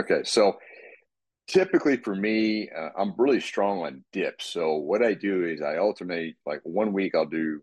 Okay, 0.00 0.22
so 0.24 0.58
typically 1.48 1.96
for 1.96 2.14
me, 2.14 2.68
uh, 2.70 2.90
I'm 2.96 3.14
really 3.18 3.40
strong 3.40 3.80
on 3.80 4.04
dips. 4.12 4.46
So 4.46 4.76
what 4.76 5.02
I 5.02 5.14
do 5.14 5.44
is 5.44 5.60
I 5.60 5.78
alternate. 5.78 6.36
Like 6.46 6.60
one 6.62 6.92
week 6.92 7.14
I'll 7.14 7.26
do, 7.26 7.60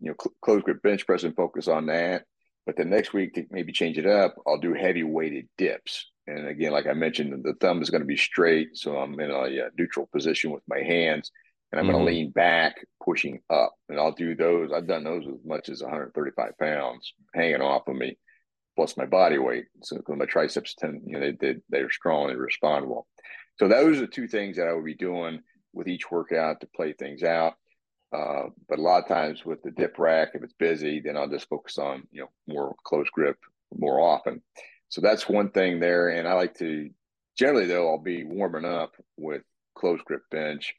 you 0.00 0.10
know, 0.10 0.14
cl- 0.20 0.34
close 0.42 0.62
grip 0.62 0.82
bench 0.82 1.06
press 1.06 1.22
and 1.22 1.36
focus 1.36 1.68
on 1.68 1.86
that. 1.86 2.24
But 2.68 2.76
the 2.76 2.84
next 2.84 3.14
week 3.14 3.32
to 3.32 3.46
maybe 3.50 3.72
change 3.72 3.96
it 3.96 4.04
up, 4.04 4.34
I'll 4.46 4.58
do 4.58 4.74
heavy 4.74 5.02
weighted 5.02 5.48
dips. 5.56 6.04
And 6.26 6.46
again, 6.46 6.70
like 6.70 6.86
I 6.86 6.92
mentioned, 6.92 7.42
the 7.42 7.54
thumb 7.54 7.80
is 7.80 7.88
going 7.88 8.02
to 8.02 8.06
be 8.06 8.18
straight, 8.18 8.76
so 8.76 8.98
I'm 8.98 9.18
in 9.20 9.30
a, 9.30 9.36
a 9.36 9.70
neutral 9.78 10.06
position 10.12 10.50
with 10.50 10.62
my 10.68 10.80
hands, 10.80 11.32
and 11.72 11.80
I'm 11.80 11.86
mm-hmm. 11.86 11.94
going 11.94 12.04
to 12.04 12.12
lean 12.12 12.30
back, 12.30 12.74
pushing 13.02 13.40
up. 13.48 13.72
And 13.88 13.98
I'll 13.98 14.12
do 14.12 14.34
those. 14.34 14.70
I've 14.70 14.86
done 14.86 15.02
those 15.02 15.26
as 15.26 15.42
much 15.46 15.70
as 15.70 15.80
135 15.80 16.58
pounds 16.60 17.14
hanging 17.34 17.62
off 17.62 17.88
of 17.88 17.96
me, 17.96 18.18
plus 18.76 18.98
my 18.98 19.06
body 19.06 19.38
weight. 19.38 19.64
So 19.82 20.02
my 20.06 20.26
triceps 20.26 20.74
tend, 20.74 21.04
you 21.06 21.14
know, 21.14 21.20
they 21.20 21.38
they 21.40 21.60
they're 21.70 21.90
strong 21.90 22.28
and 22.28 22.38
respond 22.38 22.86
well. 22.86 23.06
So 23.58 23.66
those 23.66 23.96
are 23.96 24.02
the 24.02 24.08
two 24.08 24.28
things 24.28 24.58
that 24.58 24.68
I 24.68 24.74
would 24.74 24.84
be 24.84 24.94
doing 24.94 25.40
with 25.72 25.88
each 25.88 26.10
workout 26.10 26.60
to 26.60 26.68
play 26.76 26.92
things 26.92 27.22
out. 27.22 27.54
Uh, 28.12 28.44
but 28.68 28.78
a 28.78 28.82
lot 28.82 29.02
of 29.02 29.08
times 29.08 29.44
with 29.44 29.62
the 29.62 29.70
dip 29.70 29.98
rack, 29.98 30.30
if 30.34 30.42
it's 30.42 30.54
busy, 30.54 31.00
then 31.00 31.16
I'll 31.16 31.28
just 31.28 31.48
focus 31.48 31.78
on 31.78 32.04
you 32.10 32.22
know 32.22 32.30
more 32.46 32.74
close 32.84 33.08
grip 33.10 33.36
more 33.76 34.00
often. 34.00 34.42
So 34.88 35.00
that's 35.00 35.28
one 35.28 35.50
thing 35.50 35.80
there. 35.80 36.08
And 36.08 36.26
I 36.26 36.32
like 36.32 36.54
to 36.58 36.90
generally 37.36 37.66
though 37.66 37.90
I'll 37.90 37.98
be 37.98 38.24
warming 38.24 38.64
up 38.64 38.94
with 39.16 39.42
close 39.74 40.00
grip 40.04 40.22
bench. 40.30 40.74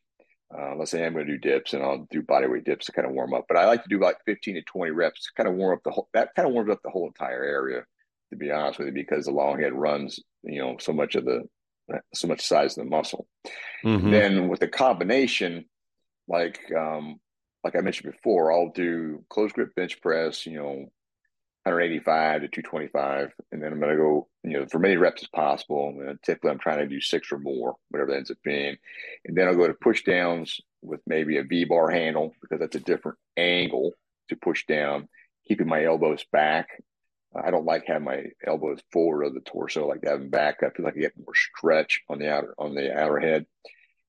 Uh, 0.52 0.76
let's 0.76 0.90
say 0.90 1.06
I'm 1.06 1.14
going 1.14 1.28
to 1.28 1.32
do 1.32 1.38
dips 1.38 1.74
and 1.74 1.84
I'll 1.84 2.08
do 2.10 2.24
body 2.24 2.48
weight 2.48 2.64
dips 2.64 2.88
to 2.88 2.92
kind 2.92 3.08
of 3.08 3.14
warm 3.14 3.36
up. 3.36 3.46
But 3.48 3.58
I 3.58 3.68
like 3.68 3.84
to 3.84 3.90
do 3.90 4.00
like 4.00 4.18
15 4.26 4.56
to 4.56 4.62
20 4.64 4.92
reps 4.92 5.26
to 5.26 5.34
kind 5.38 5.48
of 5.48 5.54
warm 5.54 5.78
up 5.78 5.84
the 5.84 5.92
whole. 5.92 6.10
That 6.14 6.34
kind 6.36 6.48
of 6.48 6.54
warms 6.56 6.72
up 6.72 6.80
the 6.84 6.90
whole 6.90 7.06
entire 7.06 7.44
area, 7.44 7.84
to 8.32 8.36
be 8.36 8.50
honest 8.50 8.80
with 8.80 8.88
you, 8.88 8.94
because 8.94 9.26
the 9.26 9.32
long 9.32 9.60
head 9.60 9.74
runs 9.74 10.20
you 10.42 10.60
know 10.60 10.78
so 10.80 10.92
much 10.92 11.14
of 11.14 11.26
the 11.26 11.44
so 12.14 12.28
much 12.28 12.42
size 12.42 12.78
of 12.78 12.84
the 12.84 12.90
muscle. 12.90 13.28
Mm-hmm. 13.84 14.12
Then 14.12 14.48
with 14.48 14.60
the 14.60 14.68
combination, 14.68 15.66
like 16.30 16.60
um, 16.78 17.20
like 17.64 17.76
I 17.76 17.82
mentioned 17.82 18.12
before, 18.14 18.54
I'll 18.54 18.72
do 18.72 19.26
close 19.30 19.52
grip 19.52 19.76
bench 19.76 20.00
press, 20.02 20.46
you 20.46 20.58
know, 20.58 20.92
185 21.64 22.42
to 22.42 22.48
225, 22.48 23.34
and 23.52 23.62
then 23.62 23.74
I'm 23.74 23.80
going 23.80 23.92
to 23.92 23.98
go, 23.98 24.28
you 24.44 24.60
know, 24.60 24.66
for 24.68 24.80
many 24.80 24.96
reps 24.96 25.24
as 25.24 25.30
possible. 25.30 25.94
And 26.00 26.22
typically, 26.24 26.52
I'm 26.52 26.60
trying 26.60 26.80
to 26.80 26.88
do 26.88 27.02
six 27.02 27.32
or 27.32 27.40
more, 27.40 27.76
whatever 27.90 28.12
that 28.12 28.18
ends 28.18 28.32
up 28.32 28.38
being, 28.44 28.78
and 29.26 29.38
then 29.38 29.48
I'll 29.48 29.56
go 29.56 29.68
to 29.68 29.74
push 29.74 30.04
downs 30.04 30.62
with 30.82 31.02
maybe 31.06 31.38
a 31.38 31.44
V 31.44 31.66
bar 31.66 31.90
handle 31.90 32.34
because 32.42 32.60
that's 32.60 32.76
a 32.76 32.86
different 32.86 33.18
angle 33.36 33.92
to 34.30 34.36
push 34.38 34.66
down, 34.66 35.10
keeping 35.48 35.68
my 35.68 35.84
elbows 35.84 36.24
back. 36.32 36.70
I 37.36 37.52
don't 37.52 37.66
like 37.66 37.84
having 37.86 38.06
my 38.06 38.24
elbows 38.48 38.80
forward 38.92 39.26
of 39.26 39.34
the 39.34 39.42
torso, 39.42 39.88
like 39.88 40.04
having 40.04 40.30
back. 40.30 40.64
I 40.64 40.70
feel 40.70 40.86
like 40.86 40.96
I 40.96 41.02
get 41.02 41.18
more 41.18 41.36
stretch 41.36 42.02
on 42.10 42.20
the 42.20 42.32
outer 42.32 42.56
on 42.58 42.74
the 42.74 42.98
outer 42.98 43.20
head, 43.20 43.46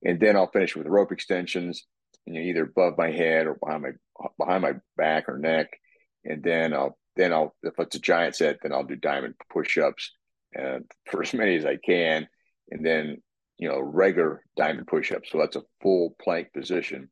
and 0.03 0.19
then 0.19 0.37
I'll 0.37 0.47
finish 0.47 0.75
with 0.75 0.87
rope 0.87 1.11
extensions 1.11 1.85
you 2.25 2.33
know, 2.33 2.39
either 2.39 2.63
above 2.63 2.97
my 2.97 3.11
head 3.11 3.47
or 3.47 3.55
behind 3.55 3.83
my 3.83 3.91
behind 4.37 4.61
my 4.61 4.73
back 4.97 5.27
or 5.27 5.37
neck, 5.37 5.69
and 6.23 6.43
then 6.43 6.73
I'll 6.73 6.97
then 7.15 7.33
I'll 7.33 7.55
if 7.63 7.73
it's 7.77 7.95
a 7.95 7.99
giant 7.99 8.35
set, 8.35 8.59
then 8.61 8.73
I'll 8.73 8.83
do 8.83 8.95
diamond 8.95 9.35
push-ups 9.51 10.11
and 10.53 10.85
for 11.11 11.23
as 11.23 11.33
many 11.33 11.55
as 11.55 11.65
I 11.65 11.77
can, 11.77 12.27
and 12.69 12.85
then 12.85 13.21
you 13.57 13.69
know 13.69 13.79
regular 13.79 14.43
diamond 14.55 14.87
push-ups. 14.87 15.29
So 15.31 15.37
that's 15.37 15.55
a 15.55 15.63
full 15.81 16.15
plank 16.21 16.53
position. 16.53 17.09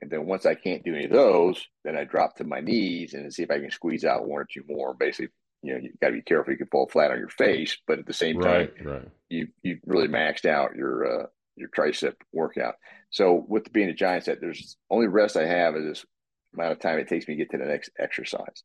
And 0.00 0.10
then 0.10 0.26
once 0.26 0.46
I 0.46 0.54
can't 0.54 0.84
do 0.84 0.94
any 0.94 1.04
of 1.04 1.12
those, 1.12 1.64
then 1.84 1.96
I 1.96 2.04
drop 2.04 2.36
to 2.36 2.44
my 2.44 2.60
knees 2.60 3.14
and 3.14 3.32
see 3.32 3.44
if 3.44 3.50
I 3.50 3.60
can 3.60 3.70
squeeze 3.70 4.04
out 4.04 4.26
one 4.26 4.40
or 4.40 4.48
two 4.50 4.62
more. 4.66 4.94
Basically, 4.94 5.28
you 5.62 5.74
know, 5.74 5.80
you 5.80 5.92
got 6.00 6.08
to 6.08 6.14
be 6.14 6.22
careful. 6.22 6.52
You 6.52 6.58
can 6.58 6.66
fall 6.68 6.88
flat 6.88 7.12
on 7.12 7.18
your 7.18 7.28
face, 7.28 7.78
but 7.86 8.00
at 8.00 8.06
the 8.06 8.12
same 8.12 8.40
time, 8.40 8.70
right, 8.78 8.86
right. 8.86 9.08
you 9.28 9.48
you 9.62 9.78
really 9.86 10.08
maxed 10.08 10.44
out 10.44 10.74
your 10.74 11.22
uh, 11.22 11.26
your 11.56 11.68
tricep 11.68 12.14
workout. 12.32 12.74
So 13.12 13.44
with 13.46 13.72
being 13.72 13.90
a 13.90 13.94
giant 13.94 14.24
set, 14.24 14.40
there's 14.40 14.76
only 14.90 15.06
rest 15.06 15.36
I 15.36 15.46
have 15.46 15.76
is 15.76 15.84
this 15.84 16.06
amount 16.54 16.72
of 16.72 16.80
time 16.80 16.98
it 16.98 17.08
takes 17.08 17.28
me 17.28 17.34
to 17.34 17.38
get 17.38 17.50
to 17.52 17.58
the 17.58 17.70
next 17.70 17.90
exercise. 17.98 18.64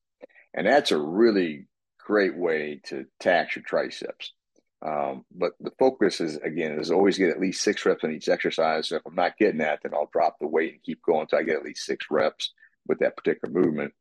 And 0.54 0.66
that's 0.66 0.92
a 0.92 0.98
really 0.98 1.68
great 2.00 2.36
way 2.36 2.82
to 2.86 3.06
tax 3.20 3.56
your 3.56 3.64
triceps. 3.64 4.34
Um, 4.86 5.26
but 5.36 5.52
the 5.60 5.72
focus 5.78 6.22
is 6.22 6.38
again 6.38 6.80
is 6.80 6.92
always 6.92 7.18
get 7.18 7.30
at 7.30 7.40
least 7.40 7.64
six 7.64 7.86
reps 7.86 8.04
on 8.04 8.14
each 8.14 8.30
exercise. 8.30 8.88
So 8.88 8.98
if 8.98 9.02
I'm 9.06 9.16
not 9.16 9.38
getting 9.38 9.58
that, 9.58 9.80
then 9.84 9.94
I'll 9.94 10.10
drop 10.14 10.38
the 10.40 10.48
weight 10.48 10.74
and 10.74 10.84
keep 10.84 11.02
going 11.02 11.22
until 11.22 11.40
I 11.40 11.44
get 11.44 11.58
at 11.58 11.64
least 11.66 11.86
six 11.86 12.06
reps 12.10 12.54
with 12.88 13.00
that 13.00 13.18
particular 13.18 13.54
movement. 13.54 13.94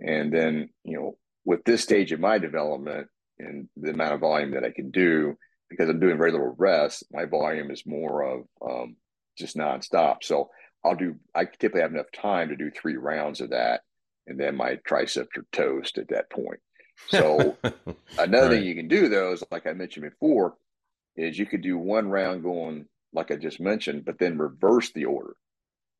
And 0.00 0.32
then, 0.32 0.70
you 0.84 0.96
know, 0.96 1.18
with 1.44 1.64
this 1.64 1.82
stage 1.82 2.12
of 2.12 2.20
my 2.20 2.38
development 2.38 3.08
and 3.38 3.68
the 3.76 3.90
amount 3.90 4.14
of 4.14 4.20
volume 4.20 4.52
that 4.52 4.64
I 4.64 4.70
can 4.70 4.90
do, 4.90 5.36
because 5.68 5.88
I'm 5.88 6.00
doing 6.00 6.18
very 6.18 6.32
little 6.32 6.54
rest, 6.56 7.04
my 7.12 7.24
volume 7.24 7.70
is 7.70 7.84
more 7.84 8.22
of 8.22 8.44
um, 8.64 8.96
just 9.36 9.56
nonstop. 9.56 10.18
So 10.22 10.50
I'll 10.84 10.96
do, 10.96 11.16
I 11.34 11.44
typically 11.44 11.80
have 11.82 11.92
enough 11.92 12.12
time 12.12 12.48
to 12.48 12.56
do 12.56 12.70
three 12.70 12.96
rounds 12.96 13.40
of 13.40 13.50
that. 13.50 13.82
And 14.26 14.38
then 14.38 14.56
my 14.56 14.76
triceps 14.86 15.36
are 15.36 15.46
toast 15.52 15.98
at 15.98 16.08
that 16.08 16.30
point. 16.30 16.60
So 17.08 17.56
another 18.18 18.48
right. 18.48 18.56
thing 18.56 18.64
you 18.64 18.74
can 18.74 18.88
do 18.88 19.08
though 19.08 19.32
is 19.32 19.42
like 19.50 19.66
I 19.66 19.72
mentioned 19.72 20.08
before, 20.08 20.54
is 21.16 21.38
you 21.38 21.46
could 21.46 21.62
do 21.62 21.76
one 21.76 22.08
round 22.08 22.42
going 22.42 22.86
like 23.12 23.30
I 23.30 23.36
just 23.36 23.60
mentioned, 23.60 24.04
but 24.04 24.18
then 24.18 24.38
reverse 24.38 24.90
the 24.92 25.04
order. 25.04 25.36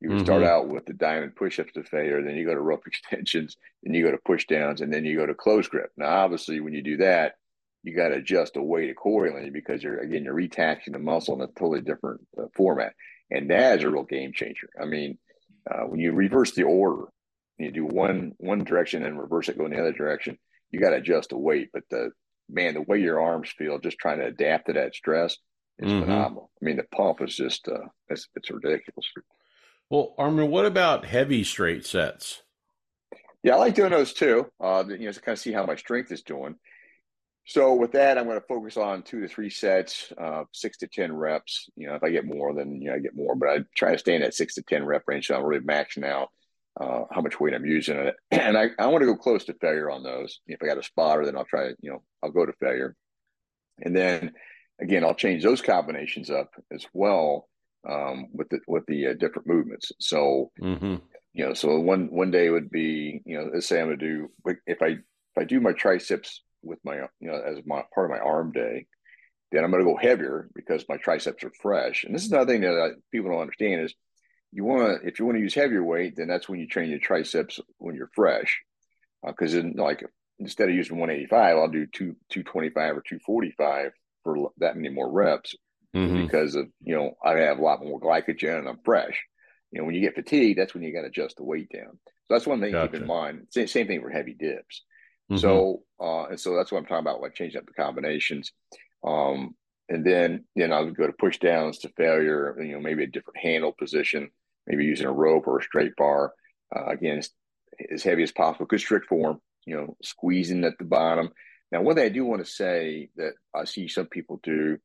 You 0.01 0.11
mm-hmm. 0.11 0.25
start 0.25 0.43
out 0.43 0.69
with 0.69 0.87
the 0.87 0.95
diamond 0.95 1.37
push-ups 1.37 1.75
to 1.75 1.85
failure, 1.85 2.23
then 2.23 2.35
you 2.35 2.47
go 2.47 2.55
to 2.55 2.61
rope 2.61 2.85
extensions, 2.87 3.57
then 3.83 3.95
you 3.95 4.05
go 4.05 4.11
to 4.11 4.19
push 4.19 4.47
downs, 4.47 4.81
and 4.81 4.93
then 4.93 5.05
you 5.05 5.17
go 5.17 5.27
to 5.27 5.35
close 5.35 5.69
grip. 5.69 5.91
Now, 5.97 6.09
obviously, 6.09 6.61
when 6.61 6.75
you 6.75 6.83
do 6.83 6.97
that, 6.99 7.35
you 7.85 7.95
got 7.95 8.09
to 8.09 8.17
adjust 8.17 8.55
the 8.55 8.63
weight 8.63 8.91
accordingly 8.91 9.51
because 9.51 9.83
you're 9.83 9.99
again 9.99 10.25
you're 10.25 10.35
retaxing 10.35 10.93
the 10.93 10.99
muscle 10.99 11.35
in 11.35 11.41
a 11.41 11.47
totally 11.49 11.81
different 11.81 12.21
uh, 12.39 12.47
format, 12.55 12.95
and 13.33 13.51
that's 13.51 13.83
a 13.83 13.91
real 13.91 14.05
game 14.05 14.33
changer. 14.33 14.69
I 14.81 14.85
mean, 14.85 15.19
uh, 15.69 15.85
when 15.85 16.01
you 16.01 16.13
reverse 16.13 16.53
the 16.53 16.65
order, 16.65 17.07
you 17.59 17.71
do 17.73 17.87
one 17.87 18.33
one 18.39 18.65
direction 18.65 19.05
and 19.05 19.19
reverse 19.19 19.49
it, 19.49 19.59
go 19.59 19.65
in 19.65 19.73
the 19.73 19.81
other 19.81 19.93
direction. 19.93 20.39
You 20.71 20.81
got 20.81 20.91
to 20.91 20.97
adjust 20.97 21.31
the 21.31 21.39
weight, 21.39 21.71
but 21.73 21.85
the 21.91 22.11
man, 22.49 22.75
the 22.75 22.83
way 22.83 22.99
your 22.99 23.21
arms 23.21 23.51
feel, 23.57 23.79
just 23.79 23.99
trying 23.99 24.19
to 24.19 24.27
adapt 24.27 24.67
to 24.67 24.75
that 24.75 24.95
stress 24.95 25.37
is 25.79 25.91
mm-hmm. 25.91 26.01
phenomenal. 26.01 26.51
I 26.61 26.65
mean, 26.65 26.77
the 26.77 26.85
pump 26.85 27.21
is 27.23 27.35
just 27.35 27.69
uh, 27.69 27.87
it's, 28.09 28.29
it's 28.35 28.51
ridiculous. 28.51 29.07
Well, 29.91 30.15
Armin, 30.19 30.51
what 30.51 30.67
about 30.67 31.05
heavy 31.05 31.45
straight 31.45 31.85
sets? 31.87 32.43
Yeah, 33.43 33.55
I 33.55 33.59
like 33.59 33.75
doing 33.75 33.91
those 33.91 34.13
too. 34.13 34.51
Uh, 34.61 34.85
you 34.89 34.99
know, 34.99 35.13
to 35.13 35.21
kind 35.21 35.35
of 35.35 35.39
see 35.39 35.53
how 35.53 35.67
my 35.67 35.77
strength 35.77 36.13
is 36.13 36.23
doing. 36.23 36.57
So 37.45 37.75
with 37.75 37.93
that, 37.93 38.19
I'm 38.19 38.27
going 38.27 38.41
to 38.41 38.47
focus 38.47 38.77
on 38.77 39.03
two 39.03 39.21
to 39.21 39.29
three 39.29 39.51
sets, 39.51 40.13
uh, 40.17 40.45
six 40.53 40.79
to 40.79 40.87
ten 40.87 41.13
reps. 41.13 41.69
You 41.75 41.89
know, 41.89 41.95
if 41.95 42.03
I 42.03 42.11
get 42.11 42.25
more, 42.25 42.55
then 42.55 42.81
you 42.81 42.91
know 42.91 42.97
I 42.97 43.01
get 43.01 43.17
more. 43.17 43.35
But 43.35 43.49
I 43.49 43.59
try 43.77 43.93
to 43.93 43.99
stay 43.99 44.15
in 44.15 44.23
that 44.23 44.35
six 44.35 44.55
to 44.55 44.63
ten 44.63 44.85
rep 44.85 45.03
range, 45.07 45.27
so 45.27 45.35
I'm 45.35 45.45
really 45.45 45.65
maxing 45.65 46.05
out 46.05 46.29
uh, 46.81 47.03
how 47.11 47.21
much 47.21 47.41
weight 47.41 47.55
I'm 47.55 47.67
using. 47.67 48.11
And 48.31 48.57
I, 48.57 48.71
I 48.79 48.87
want 48.87 49.03
to 49.03 49.07
go 49.07 49.17
close 49.17 49.45
to 49.45 49.55
failure 49.55 49.91
on 49.91 50.03
those. 50.03 50.41
If 50.47 50.63
I 50.63 50.67
got 50.67 50.79
a 50.79 50.83
spotter, 50.83 51.25
then 51.25 51.37
I'll 51.37 51.45
try. 51.45 51.71
You 51.81 51.91
know, 51.91 52.03
I'll 52.23 52.31
go 52.31 52.47
to 52.47 52.53
failure, 52.61 52.95
and 53.81 53.95
then 53.95 54.33
again, 54.81 55.05
I'll 55.05 55.15
change 55.15 55.43
those 55.43 55.63
combinations 55.63 56.31
up 56.31 56.51
as 56.73 56.87
well 56.93 57.49
um, 57.89 58.29
with 58.33 58.51
the 58.51 58.61
with 58.69 58.87
the 58.87 59.09
uh, 59.09 59.15
different 59.15 59.49
movements. 59.49 59.93
So. 60.01 60.53
Mm-hmm. 60.61 60.97
You 61.35 61.47
know, 61.47 61.55
so 61.55 61.81
one 61.81 62.11
one 62.11 62.31
day 62.31 62.51
would 62.51 62.69
be, 62.69 63.23
you 63.25 63.39
know, 63.39 63.49
let's 63.55 63.67
say 63.67 63.81
I'm 63.81 63.87
gonna 63.87 63.97
do 63.97 64.31
if 64.67 64.83
I 64.83 64.89
if 64.89 65.39
I 65.39 65.45
do 65.45 65.63
my 65.63 65.73
triceps 65.73 66.43
with 66.63 66.79
my 66.85 66.97
you 66.97 67.09
know 67.21 67.41
as 67.41 67.59
my 67.67 67.83
part 67.95 68.11
of 68.11 68.17
my 68.17 68.23
arm 68.23 68.53
day 68.53 68.87
then 69.53 69.65
I'm 69.65 69.71
going 69.71 69.85
to 69.85 69.91
go 69.91 69.97
heavier 69.97 70.49
because 70.55 70.85
my 70.89 70.97
triceps 70.97 71.45
are 71.45 71.53
fresh. 71.61 72.05
And 72.05 72.15
this 72.15 72.25
is 72.25 72.33
another 72.33 72.51
thing 72.51 72.63
that 72.63 72.75
uh, 72.75 72.89
people 73.13 73.31
don't 73.31 73.43
understand 73.43 73.83
is 73.83 73.95
you 74.51 74.65
want 74.65 75.03
to 75.03 75.07
if 75.07 75.19
you 75.19 75.27
want 75.27 75.37
to 75.37 75.43
use 75.43 75.55
heavier 75.55 75.85
weight, 75.85 76.15
then 76.17 76.27
that's 76.27 76.49
when 76.49 76.59
you 76.59 76.67
train 76.67 76.91
your 76.91 76.99
triceps 76.99 77.61
when 77.79 77.95
you're 77.95 78.11
fresh. 78.15 78.61
Because 79.25 79.55
uh, 79.55 79.63
like 79.75 80.05
instead 80.39 80.69
of 80.69 80.75
using 80.75 80.99
185, 80.99 81.57
I'll 81.57 81.69
do 81.69 81.87
two 81.87 82.17
225 82.31 82.97
or 82.97 83.03
245 83.03 83.93
for 84.25 84.51
that 84.59 84.77
many 84.77 84.89
more 84.89 85.11
reps 85.11 85.55
mm-hmm. 85.95 86.23
because 86.23 86.55
of 86.55 86.67
you 86.83 86.97
know 86.97 87.13
I 87.23 87.39
have 87.39 87.59
a 87.59 87.63
lot 87.63 87.85
more 87.85 88.01
glycogen 88.01 88.59
and 88.59 88.69
I'm 88.69 88.81
fresh. 88.85 89.23
You 89.71 89.81
know, 89.81 89.87
when 89.87 89.95
you 89.95 90.03
get 90.03 90.15
fatigued, 90.15 90.59
that's 90.59 90.75
when 90.75 90.83
you 90.83 90.93
got 90.93 91.03
to 91.03 91.09
adjust 91.09 91.37
the 91.37 91.45
weight 91.45 91.69
down. 91.73 91.99
So 92.27 92.35
that's 92.35 92.47
one 92.47 92.61
thing 92.61 92.73
gotcha. 92.73 92.89
to 92.89 92.93
keep 92.93 93.03
in 93.03 93.09
mind. 93.09 93.47
Same, 93.51 93.67
same 93.67 93.87
thing 93.87 94.03
for 94.03 94.11
heavy 94.11 94.35
dips. 94.35 94.83
Mm-hmm. 95.31 95.39
So 95.39 95.83
uh, 96.01 96.25
and 96.27 96.41
so 96.41 96.57
that's 96.57 96.73
what 96.73 96.79
I'm 96.79 96.87
talking 96.87 97.07
about, 97.07 97.21
like 97.21 97.35
changing 97.35 97.59
up 97.59 97.67
the 97.67 97.73
combinations. 97.73 98.53
Um, 99.05 99.55
and 99.89 100.05
then 100.05 100.45
then 100.57 100.73
I 100.73 100.81
would 100.81 100.97
go 100.97 101.07
to 101.07 101.13
push 101.13 101.39
downs 101.39 101.79
to 101.81 101.89
failure. 101.97 102.57
You 102.61 102.75
know, 102.75 102.81
maybe 102.81 103.05
a 103.05 103.09
different 103.09 103.39
handle 103.39 103.73
position, 103.73 104.31
maybe 104.67 104.85
using 104.85 105.07
a 105.07 105.13
rope 105.13 105.47
or 105.47 105.59
a 105.59 105.63
straight 105.63 105.97
bar. 105.97 106.33
Uh, 106.75 106.87
again, 106.87 107.19
as, 107.19 107.31
as 107.93 108.03
heavy 108.03 108.23
as 108.23 108.33
possible. 108.33 108.67
Good 108.67 108.81
strict 108.81 109.09
form. 109.09 109.39
You 109.67 109.77
know, 109.77 109.97
squeezing 110.03 110.65
at 110.65 110.79
the 110.79 110.85
bottom. 110.85 111.31
Now, 111.71 111.83
one 111.83 111.95
thing 111.95 112.05
I 112.05 112.11
do 112.11 112.25
want 112.25 112.45
to 112.45 112.51
say 112.51 113.11
that 113.17 113.33
I 113.55 113.65
see 113.65 113.89
some 113.89 114.07
people 114.07 114.41
do 114.43 114.79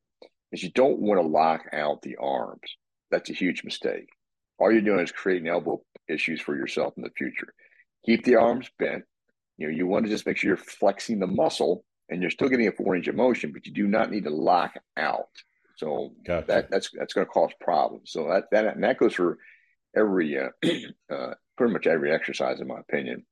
is 0.52 0.64
you 0.64 0.72
don't 0.72 1.00
want 1.00 1.20
to 1.20 1.28
lock 1.28 1.66
out 1.74 2.02
the 2.02 2.16
arms. 2.18 2.78
That's 3.12 3.30
a 3.30 3.34
huge 3.34 3.64
mistake. 3.64 4.08
All 4.58 4.72
you're 4.72 4.82
doing 4.82 5.02
is 5.02 5.12
creating 5.12 5.48
elbow 5.48 5.82
issues 6.08 6.42
for 6.42 6.56
yourself 6.56 6.94
in 6.96 7.04
the 7.04 7.10
future. 7.10 7.54
Keep 8.06 8.24
the 8.24 8.38
arms 8.38 8.70
bent. 8.80 9.04
You 9.58 9.68
know, 9.68 9.76
you 9.76 9.88
want 9.88 10.06
to 10.06 10.12
just 10.12 10.26
make 10.26 10.38
sure 10.38 10.50
you're 10.50 10.58
flexing 10.58 11.20
the 11.20 11.28
muscle 11.28 11.84
and 12.10 12.22
you're 12.22 12.32
still 12.32 12.50
getting 12.50 12.68
a 12.68 12.72
four 12.72 12.96
inch 12.96 13.08
of 13.08 13.16
motion, 13.16 13.52
but 13.52 13.66
you 13.66 13.74
do 13.74 13.88
not 13.88 14.12
need 14.12 14.24
to 14.24 14.30
lock 14.30 14.76
out. 14.96 15.30
So 15.78 16.14
gotcha. 16.26 16.48
that 16.48 16.72
that's 16.72 16.90
that's 16.92 17.14
going 17.14 17.26
to 17.26 17.32
cause 17.32 17.52
problems. 17.60 18.12
So 18.12 18.30
that 18.30 18.46
that 18.52 18.66
and 18.76 18.84
that 18.84 18.98
goes 18.98 19.14
for 19.14 19.38
every 19.96 20.38
uh, 20.40 20.50
uh, 21.14 21.34
pretty 21.58 21.74
much 21.74 21.88
every 21.88 22.12
exercise, 22.12 22.60
in 22.60 22.68
my 22.68 22.80
opinion. 22.80 23.26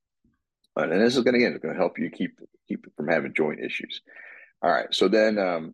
And 0.76 0.92
this 0.92 1.16
is 1.16 1.24
going 1.24 1.40
to 1.40 1.46
again, 1.46 1.58
going 1.62 1.74
to 1.74 1.80
help 1.80 1.98
you 1.98 2.10
keep 2.10 2.38
keep 2.68 2.86
from 2.98 3.08
having 3.08 3.34
joint 3.34 3.62
issues. 3.64 4.02
All 4.62 4.72
right. 4.72 4.94
So 4.94 5.08
then 5.08 5.38
um, 5.38 5.74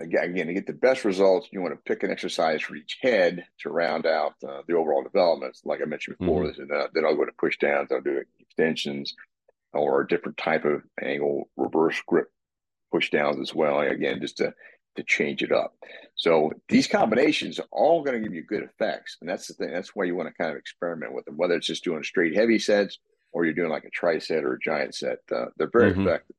again, 0.00 0.46
to 0.46 0.54
get 0.54 0.66
the 0.66 0.72
best 0.72 1.04
results, 1.04 1.48
you 1.50 1.60
want 1.60 1.74
to 1.74 1.80
pick 1.90 2.02
an 2.02 2.10
exercise 2.10 2.62
for 2.62 2.74
each 2.76 2.98
head 3.00 3.44
to 3.60 3.70
round 3.70 4.06
out 4.06 4.34
uh, 4.46 4.62
the 4.66 4.74
overall 4.74 5.02
development. 5.02 5.58
Like 5.64 5.80
I 5.82 5.86
mentioned 5.86 6.18
before, 6.18 6.44
mm-hmm. 6.44 6.72
uh, 6.72 6.86
then 6.94 7.04
I'll 7.04 7.16
go 7.16 7.24
to 7.24 7.32
push 7.38 7.58
downs, 7.58 7.90
I'll 7.90 8.00
do 8.00 8.22
extensions 8.40 9.14
or 9.72 10.00
a 10.00 10.08
different 10.08 10.38
type 10.38 10.64
of 10.64 10.82
angle 11.02 11.48
reverse 11.56 12.00
grip 12.06 12.28
push 12.90 13.10
downs 13.10 13.38
as 13.40 13.54
well. 13.54 13.80
Again, 13.80 14.20
just 14.20 14.38
to 14.38 14.54
to 14.96 15.02
change 15.02 15.42
it 15.42 15.52
up. 15.52 15.74
So 16.14 16.50
these 16.68 16.86
combinations 16.86 17.60
are 17.60 17.66
all 17.70 18.02
going 18.02 18.16
to 18.16 18.26
give 18.26 18.34
you 18.34 18.42
good 18.42 18.62
effects, 18.62 19.18
and 19.20 19.28
that's 19.28 19.46
the 19.46 19.54
thing. 19.54 19.70
That's 19.70 19.94
why 19.94 20.04
you 20.04 20.16
want 20.16 20.28
to 20.28 20.34
kind 20.34 20.50
of 20.50 20.56
experiment 20.56 21.12
with 21.12 21.26
them, 21.26 21.36
whether 21.36 21.54
it's 21.54 21.66
just 21.66 21.84
doing 21.84 22.02
straight 22.02 22.34
heavy 22.34 22.58
sets 22.58 22.98
or 23.32 23.44
you're 23.44 23.54
doing 23.54 23.70
like 23.70 23.84
a 23.84 23.90
tri-set 23.90 24.44
or 24.44 24.54
a 24.54 24.58
giant 24.58 24.94
set. 24.94 25.18
Uh, 25.30 25.46
they're 25.58 25.70
very 25.70 25.92
mm-hmm. 25.92 26.08
effective. 26.08 26.36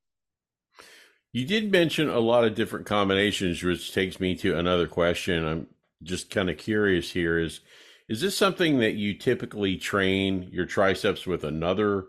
You 1.37 1.45
did 1.45 1.71
mention 1.71 2.09
a 2.09 2.19
lot 2.19 2.45
of 2.45 2.55
different 2.55 2.87
combinations, 2.87 3.61
which 3.61 3.93
takes 3.93 4.19
me 4.19 4.33
to 4.37 4.57
another 4.57 4.87
question. 4.87 5.45
I'm 5.45 5.67
just 6.01 6.31
kind 6.31 6.49
of 6.49 6.57
curious 6.57 7.11
here 7.11 7.37
is 7.37 7.59
is 8.09 8.21
this 8.21 8.35
something 8.35 8.79
that 8.79 8.95
you 8.95 9.13
typically 9.13 9.77
train 9.77 10.49
your 10.51 10.65
triceps 10.65 11.27
with 11.27 11.43
another 11.43 12.05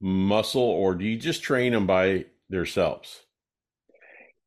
muscle 0.00 0.60
or 0.60 0.96
do 0.96 1.04
you 1.04 1.16
just 1.16 1.40
train 1.40 1.72
them 1.72 1.86
by 1.86 2.24
themselves? 2.50 3.20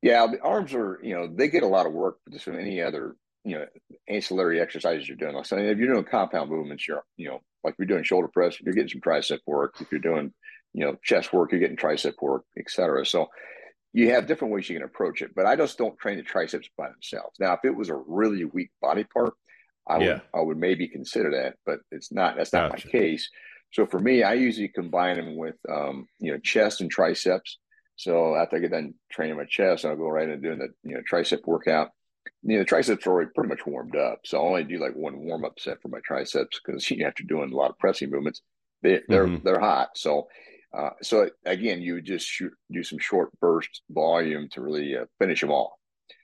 Yeah, 0.01 0.27
the 0.27 0.41
arms 0.41 0.73
are, 0.73 0.99
you 1.01 1.13
know, 1.13 1.33
they 1.33 1.47
get 1.47 1.63
a 1.63 1.67
lot 1.67 1.85
of 1.85 1.93
work 1.93 2.17
just 2.29 2.43
from 2.43 2.59
any 2.59 2.81
other, 2.81 3.15
you 3.45 3.57
know, 3.57 3.65
ancillary 4.09 4.59
exercises 4.59 5.07
you're 5.07 5.15
doing. 5.15 5.35
Like 5.35 5.45
so 5.45 5.55
if 5.55 5.77
you're 5.77 5.93
doing 5.93 6.03
compound 6.03 6.49
movements, 6.49 6.85
you're, 6.85 7.05
you 7.15 7.29
know, 7.29 7.39
like 7.63 7.75
you're 7.79 7.87
doing 7.87 8.03
shoulder 8.03 8.27
press, 8.27 8.59
you're 8.59 8.73
getting 8.73 8.89
some 8.89 8.99
tricep 8.99 9.39
work. 9.47 9.75
If 9.79 9.89
you're 9.89 10.01
doing, 10.01 10.33
you 10.73 10.83
know, 10.83 10.97
chest 11.01 11.31
work, 11.31 11.53
you're 11.53 11.61
getting 11.61 11.77
tricep 11.77 12.15
work, 12.21 12.43
etc. 12.59 13.05
So 13.05 13.29
you 13.97 14.11
have 14.11 14.27
different 14.27 14.53
ways 14.53 14.69
you 14.69 14.75
can 14.75 14.85
approach 14.85 15.23
it, 15.23 15.33
but 15.35 15.47
I 15.47 15.55
just 15.55 15.75
don't 15.75 15.97
train 15.97 16.17
the 16.17 16.23
triceps 16.23 16.69
by 16.77 16.87
themselves. 16.87 17.35
Now, 17.39 17.53
if 17.53 17.61
it 17.63 17.75
was 17.75 17.89
a 17.89 17.95
really 17.95 18.45
weak 18.45 18.69
body 18.79 19.03
part, 19.03 19.33
I 19.87 19.97
yeah. 19.97 20.05
would 20.05 20.21
I 20.35 20.41
would 20.41 20.57
maybe 20.57 20.87
consider 20.87 21.31
that, 21.31 21.55
but 21.65 21.79
it's 21.91 22.11
not. 22.11 22.35
That's 22.37 22.53
not 22.53 22.69
gotcha. 22.69 22.85
my 22.85 22.91
case. 22.91 23.27
So 23.73 23.87
for 23.87 23.97
me, 23.99 24.21
I 24.21 24.33
usually 24.35 24.67
combine 24.67 25.17
them 25.17 25.35
with 25.35 25.55
um, 25.67 26.05
you 26.19 26.31
know 26.31 26.37
chest 26.37 26.81
and 26.81 26.91
triceps. 26.91 27.57
So 27.95 28.35
after 28.35 28.57
I 28.57 28.59
get 28.59 28.69
done 28.69 28.93
training 29.11 29.35
my 29.35 29.45
chest, 29.45 29.83
I'll 29.83 29.95
go 29.95 30.09
right 30.09 30.29
into 30.29 30.37
doing 30.37 30.59
the 30.59 30.67
you 30.83 30.93
know 30.93 31.01
tricep 31.11 31.47
workout. 31.47 31.89
You 32.43 32.57
know, 32.57 32.59
the 32.59 32.65
triceps 32.65 33.07
are 33.07 33.09
already 33.09 33.31
pretty 33.33 33.49
much 33.49 33.65
warmed 33.65 33.95
up, 33.95 34.19
so 34.25 34.37
I 34.37 34.47
only 34.47 34.63
do 34.63 34.77
like 34.77 34.93
one 34.93 35.17
warm 35.21 35.43
up 35.43 35.59
set 35.59 35.81
for 35.81 35.87
my 35.87 36.01
triceps 36.05 36.59
because 36.63 36.87
you 36.91 37.03
have 37.03 37.15
to 37.15 37.23
doing 37.23 37.51
a 37.51 37.55
lot 37.55 37.71
of 37.71 37.79
pressing 37.79 38.11
movements, 38.11 38.43
they, 38.83 39.01
they're 39.07 39.25
mm-hmm. 39.25 39.43
they're 39.43 39.59
hot. 39.59 39.89
So 39.95 40.27
uh, 40.75 40.91
so 41.01 41.29
again, 41.45 41.81
you 41.81 41.95
would 41.95 42.05
just 42.05 42.27
shoot, 42.27 42.51
do 42.71 42.83
some 42.83 42.99
short 42.99 43.29
burst 43.39 43.81
volume 43.89 44.49
to 44.51 44.61
really 44.61 44.97
uh, 44.97 45.05
finish 45.19 45.41
them 45.41 45.51
off. 45.51 45.73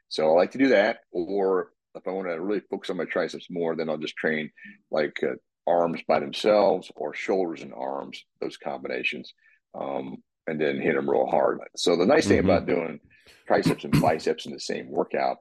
So 0.09 0.29
I 0.29 0.33
like 0.33 0.51
to 0.51 0.57
do 0.57 0.69
that. 0.69 0.99
Or 1.11 1.71
if 1.95 2.07
I 2.07 2.11
want 2.11 2.27
to 2.27 2.39
really 2.39 2.61
focus 2.69 2.89
on 2.89 2.97
my 2.97 3.05
triceps 3.05 3.47
more, 3.49 3.75
then 3.75 3.89
I'll 3.89 3.97
just 3.97 4.15
train 4.15 4.51
like 4.91 5.19
uh, 5.23 5.35
arms 5.65 6.01
by 6.07 6.19
themselves 6.19 6.91
or 6.95 7.13
shoulders 7.13 7.61
and 7.61 7.73
arms, 7.73 8.23
those 8.41 8.57
combinations, 8.57 9.33
um, 9.73 10.17
and 10.47 10.59
then 10.59 10.79
hit 10.79 10.95
them 10.95 11.09
real 11.09 11.25
hard. 11.25 11.59
So 11.75 11.95
the 11.95 12.05
nice 12.05 12.27
thing 12.27 12.39
mm-hmm. 12.39 12.49
about 12.49 12.67
doing 12.67 12.99
triceps 13.47 13.85
and 13.85 14.01
biceps 14.01 14.45
in 14.45 14.51
the 14.53 14.59
same 14.59 14.89
workout, 14.89 15.37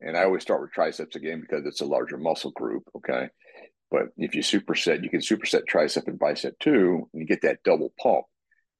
and 0.00 0.16
I 0.16 0.24
always 0.24 0.42
start 0.42 0.62
with 0.62 0.72
triceps 0.72 1.16
again 1.16 1.40
because 1.40 1.66
it's 1.66 1.82
a 1.82 1.86
larger 1.86 2.16
muscle 2.16 2.52
group. 2.52 2.84
Okay. 2.96 3.28
But 3.90 4.08
if 4.16 4.34
you 4.34 4.42
superset, 4.42 5.02
you 5.02 5.10
can 5.10 5.20
superset 5.20 5.62
tricep 5.70 6.06
and 6.06 6.18
bicep 6.18 6.58
too, 6.58 7.08
and 7.12 7.20
you 7.20 7.26
get 7.26 7.42
that 7.42 7.62
double 7.64 7.92
pump 8.00 8.26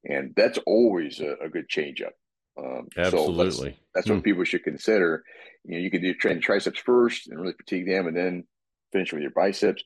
and 0.05 0.33
that's 0.37 0.59
always 0.67 1.21
a, 1.21 1.35
a 1.45 1.49
good 1.49 1.69
changeup. 1.69 2.13
Um, 2.59 2.89
Absolutely, 2.97 3.51
so 3.51 3.65
that's, 3.65 3.79
that's 3.95 4.07
hmm. 4.09 4.15
what 4.15 4.25
people 4.25 4.45
should 4.45 4.65
consider. 4.65 5.25
You 5.65 5.75
know, 5.75 5.81
you 5.81 5.91
can 5.91 6.03
do 6.03 6.15
train 6.15 6.41
triceps 6.41 6.81
first 6.81 7.29
and 7.29 7.41
really 7.41 7.55
fatigue 7.55 7.87
them, 7.87 8.07
and 8.07 8.17
then 8.17 8.45
finish 8.93 9.13
with 9.13 9.23
your 9.23 9.31
biceps, 9.31 9.85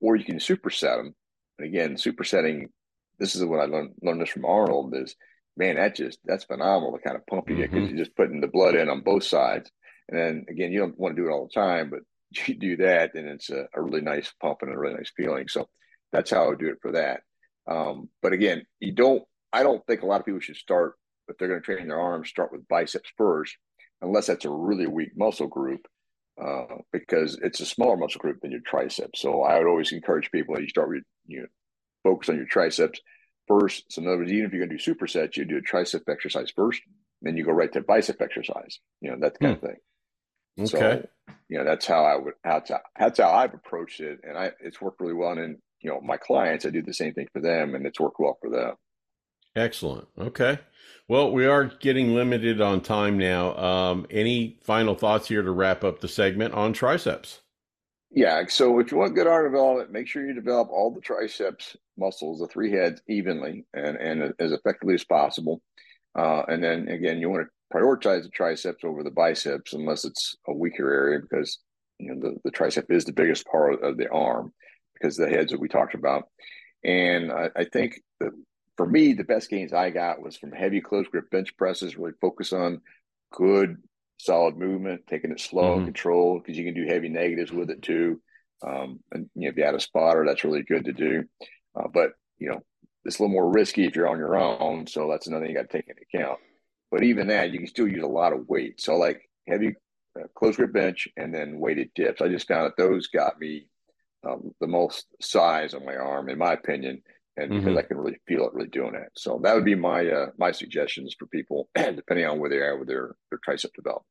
or 0.00 0.16
you 0.16 0.24
can 0.24 0.38
superset 0.38 0.96
them. 0.96 1.14
And 1.58 1.68
again, 1.68 1.94
supersetting. 1.94 2.66
This 3.18 3.36
is 3.36 3.44
what 3.44 3.60
I 3.60 3.64
learned 3.64 3.94
learned 4.02 4.22
this 4.22 4.30
from 4.30 4.44
Arnold. 4.44 4.94
Is 4.96 5.14
man, 5.56 5.76
that 5.76 5.94
just 5.94 6.18
that's 6.24 6.44
phenomenal. 6.44 6.92
The 6.92 6.98
kind 6.98 7.16
of 7.16 7.26
pump 7.26 7.48
you 7.50 7.56
get 7.56 7.70
because 7.70 7.88
mm-hmm. 7.88 7.96
you're 7.96 8.04
just 8.04 8.16
putting 8.16 8.40
the 8.40 8.48
blood 8.48 8.74
in 8.74 8.88
on 8.88 9.02
both 9.02 9.24
sides. 9.24 9.70
And 10.08 10.18
then 10.18 10.46
again, 10.48 10.72
you 10.72 10.80
don't 10.80 10.98
want 10.98 11.14
to 11.14 11.22
do 11.22 11.28
it 11.28 11.32
all 11.32 11.46
the 11.46 11.60
time, 11.60 11.90
but 11.90 12.00
you 12.30 12.54
do 12.54 12.76
that, 12.78 13.14
and 13.14 13.28
it's 13.28 13.50
a, 13.50 13.66
a 13.74 13.82
really 13.82 14.00
nice 14.00 14.32
pump 14.40 14.58
and 14.62 14.72
a 14.72 14.78
really 14.78 14.94
nice 14.94 15.12
feeling. 15.16 15.48
So 15.48 15.68
that's 16.12 16.30
how 16.30 16.44
I 16.44 16.48
would 16.48 16.58
do 16.58 16.70
it 16.70 16.78
for 16.82 16.92
that. 16.92 17.22
Um, 17.68 18.08
but 18.22 18.32
again, 18.32 18.66
you 18.80 18.92
don't 18.92 19.22
I 19.52 19.62
don't 19.62 19.84
think 19.86 20.02
a 20.02 20.06
lot 20.06 20.20
of 20.20 20.26
people 20.26 20.40
should 20.40 20.56
start 20.56 20.94
if 21.28 21.36
they're 21.38 21.48
going 21.48 21.60
to 21.60 21.64
train 21.64 21.88
their 21.88 22.00
arms 22.00 22.28
start 22.28 22.52
with 22.52 22.68
biceps 22.68 23.10
first, 23.16 23.56
unless 24.00 24.26
that's 24.26 24.44
a 24.44 24.50
really 24.50 24.86
weak 24.86 25.10
muscle 25.16 25.46
group, 25.46 25.86
uh, 26.42 26.76
because 26.92 27.38
it's 27.42 27.60
a 27.60 27.66
smaller 27.66 27.96
muscle 27.96 28.20
group 28.20 28.40
than 28.40 28.50
your 28.50 28.60
triceps. 28.60 29.20
So 29.20 29.42
I 29.42 29.58
would 29.58 29.68
always 29.68 29.92
encourage 29.92 30.30
people 30.30 30.54
that 30.54 30.62
you 30.62 30.68
start 30.68 30.88
with 30.88 31.04
you 31.26 31.40
know, 31.40 31.46
focus 32.02 32.28
on 32.28 32.36
your 32.36 32.46
triceps 32.46 33.00
first. 33.46 33.84
So 33.90 34.02
in 34.02 34.08
other 34.08 34.18
words, 34.18 34.32
even 34.32 34.46
if 34.46 34.52
you're 34.52 34.66
going 34.66 34.76
to 34.76 34.82
do 34.82 34.94
supersets, 34.94 35.36
you 35.36 35.44
do 35.44 35.58
a 35.58 35.62
tricep 35.62 36.02
exercise 36.08 36.52
first, 36.54 36.82
then 37.22 37.36
you 37.36 37.44
go 37.44 37.52
right 37.52 37.72
to 37.72 37.80
bicep 37.80 38.20
exercise. 38.20 38.78
You 39.00 39.10
know 39.10 39.18
that 39.20 39.38
kind 39.38 39.56
hmm. 39.56 39.64
of 39.64 39.70
thing. 39.70 39.80
Okay. 40.60 40.68
So 40.68 41.34
you 41.48 41.58
know 41.58 41.64
that's 41.64 41.86
how 41.86 42.04
I 42.04 42.16
would 42.16 42.34
that's 42.44 42.70
how, 42.70 42.80
that's 42.98 43.18
how 43.18 43.30
I've 43.30 43.54
approached 43.54 44.00
it, 44.00 44.20
and 44.22 44.36
I 44.36 44.52
it's 44.60 44.80
worked 44.80 45.00
really 45.00 45.14
well. 45.14 45.32
And 45.32 45.58
you 45.80 45.90
know 45.90 46.00
my 46.00 46.16
clients, 46.16 46.64
I 46.64 46.70
do 46.70 46.82
the 46.82 46.94
same 46.94 47.14
thing 47.14 47.28
for 47.32 47.40
them, 47.40 47.74
and 47.74 47.86
it's 47.86 48.00
worked 48.00 48.20
well 48.20 48.38
for 48.40 48.50
them. 48.50 48.74
Excellent. 49.56 50.06
Okay. 50.18 50.58
Well, 51.08 51.32
we 51.32 51.44
are 51.46 51.64
getting 51.64 52.14
limited 52.14 52.60
on 52.60 52.82
time 52.82 53.18
now. 53.18 53.56
Um, 53.56 54.06
any 54.10 54.60
final 54.62 54.94
thoughts 54.94 55.26
here 55.26 55.42
to 55.42 55.50
wrap 55.50 55.82
up 55.82 56.00
the 56.00 56.06
segment 56.06 56.54
on 56.54 56.72
triceps? 56.72 57.40
Yeah. 58.12 58.44
So 58.48 58.78
if 58.78 58.92
you 58.92 58.98
want 58.98 59.16
good 59.16 59.26
arm 59.26 59.50
development, 59.50 59.90
make 59.90 60.06
sure 60.06 60.24
you 60.24 60.34
develop 60.34 60.68
all 60.70 60.92
the 60.92 61.00
triceps 61.00 61.76
muscles, 61.98 62.40
the 62.40 62.46
three 62.46 62.72
heads, 62.72 63.02
evenly 63.08 63.64
and, 63.74 63.96
and 63.96 64.34
as 64.38 64.52
effectively 64.52 64.94
as 64.94 65.04
possible. 65.04 65.60
Uh, 66.18 66.42
and 66.48 66.62
then 66.62 66.88
again, 66.88 67.20
you 67.20 67.30
want 67.30 67.46
to 67.46 67.50
prioritize 67.72 68.22
the 68.22 68.30
triceps 68.30 68.84
over 68.84 69.02
the 69.02 69.10
biceps 69.10 69.72
unless 69.72 70.04
it's 70.04 70.36
a 70.48 70.52
weaker 70.52 70.92
area 70.92 71.20
because 71.20 71.58
you 71.98 72.12
know 72.12 72.20
the, 72.20 72.36
the 72.44 72.50
tricep 72.50 72.90
is 72.90 73.04
the 73.04 73.12
biggest 73.12 73.46
part 73.46 73.82
of 73.82 73.96
the 73.96 74.08
arm 74.10 74.52
because 74.94 75.16
the 75.16 75.28
heads 75.28 75.52
that 75.52 75.60
we 75.60 75.68
talked 75.68 75.94
about. 75.94 76.24
And 76.84 77.30
I, 77.30 77.50
I 77.56 77.64
think 77.64 78.00
for 78.76 78.86
me, 78.86 79.12
the 79.12 79.24
best 79.24 79.50
gains 79.50 79.72
I 79.72 79.90
got 79.90 80.22
was 80.22 80.36
from 80.36 80.52
heavy 80.52 80.80
close 80.80 81.06
grip 81.08 81.30
bench 81.30 81.54
presses, 81.56 81.96
really 81.96 82.12
focus 82.20 82.52
on 82.52 82.80
good, 83.30 83.76
solid 84.18 84.56
movement, 84.56 85.02
taking 85.06 85.30
it 85.30 85.40
slow 85.40 85.72
mm-hmm. 85.72 85.78
and 85.78 85.86
controlled 85.86 86.42
because 86.42 86.56
you 86.56 86.64
can 86.64 86.74
do 86.74 86.90
heavy 86.90 87.08
negatives 87.08 87.52
with 87.52 87.70
it 87.70 87.82
too. 87.82 88.20
Um, 88.66 89.00
and 89.12 89.28
you 89.34 89.42
know, 89.42 89.48
if 89.50 89.56
you 89.56 89.64
had 89.64 89.74
a 89.74 89.80
spotter, 89.80 90.24
that's 90.26 90.44
really 90.44 90.62
good 90.62 90.86
to 90.86 90.92
do. 90.92 91.24
Uh, 91.76 91.88
but 91.92 92.12
you 92.38 92.48
know, 92.48 92.62
it's 93.04 93.18
a 93.18 93.22
little 93.22 93.34
more 93.34 93.50
risky 93.50 93.84
if 93.84 93.96
you're 93.96 94.08
on 94.08 94.18
your 94.18 94.36
own. 94.36 94.86
So 94.86 95.08
that's 95.10 95.26
another 95.26 95.44
thing 95.44 95.54
you 95.54 95.60
got 95.60 95.70
to 95.70 95.76
take 95.76 95.88
into 95.88 96.02
account. 96.14 96.38
But 96.90 97.04
even 97.04 97.28
that, 97.28 97.52
you 97.52 97.58
can 97.58 97.68
still 97.68 97.88
use 97.88 98.02
a 98.02 98.08
lot 98.08 98.32
of 98.32 98.48
weight. 98.48 98.80
So 98.80 98.96
like 98.96 99.28
heavy 99.46 99.74
uh, 100.18 100.24
close 100.34 100.56
grip 100.56 100.72
bench 100.72 101.08
and 101.16 101.32
then 101.32 101.58
weighted 101.58 101.90
dips. 101.94 102.20
I 102.20 102.28
just 102.28 102.48
found 102.48 102.66
that 102.66 102.76
those 102.76 103.06
got 103.08 103.38
me 103.38 103.68
um, 104.28 104.52
the 104.60 104.66
most 104.66 105.06
size 105.20 105.74
on 105.74 105.84
my 105.84 105.96
arm, 105.96 106.28
in 106.28 106.38
my 106.38 106.52
opinion, 106.52 107.02
and 107.36 107.50
because 107.50 107.64
mm-hmm. 107.64 107.78
I 107.78 107.82
can 107.82 107.96
really 107.96 108.18
feel 108.26 108.46
it 108.46 108.54
really 108.54 108.68
doing 108.68 108.94
it. 108.94 109.08
So 109.16 109.40
that 109.42 109.54
would 109.54 109.64
be 109.64 109.74
my 109.74 110.06
uh, 110.06 110.26
my 110.38 110.50
suggestions 110.50 111.14
for 111.18 111.26
people, 111.26 111.68
depending 111.74 112.26
on 112.26 112.38
where 112.38 112.50
they 112.50 112.58
are 112.58 112.78
with 112.78 112.88
their 112.88 113.14
their 113.30 113.38
tricep 113.38 113.72
development. 113.74 114.06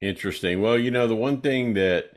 Interesting. 0.00 0.60
Well, 0.60 0.78
you 0.78 0.90
know, 0.90 1.06
the 1.06 1.16
one 1.16 1.40
thing 1.40 1.74
that 1.74 2.12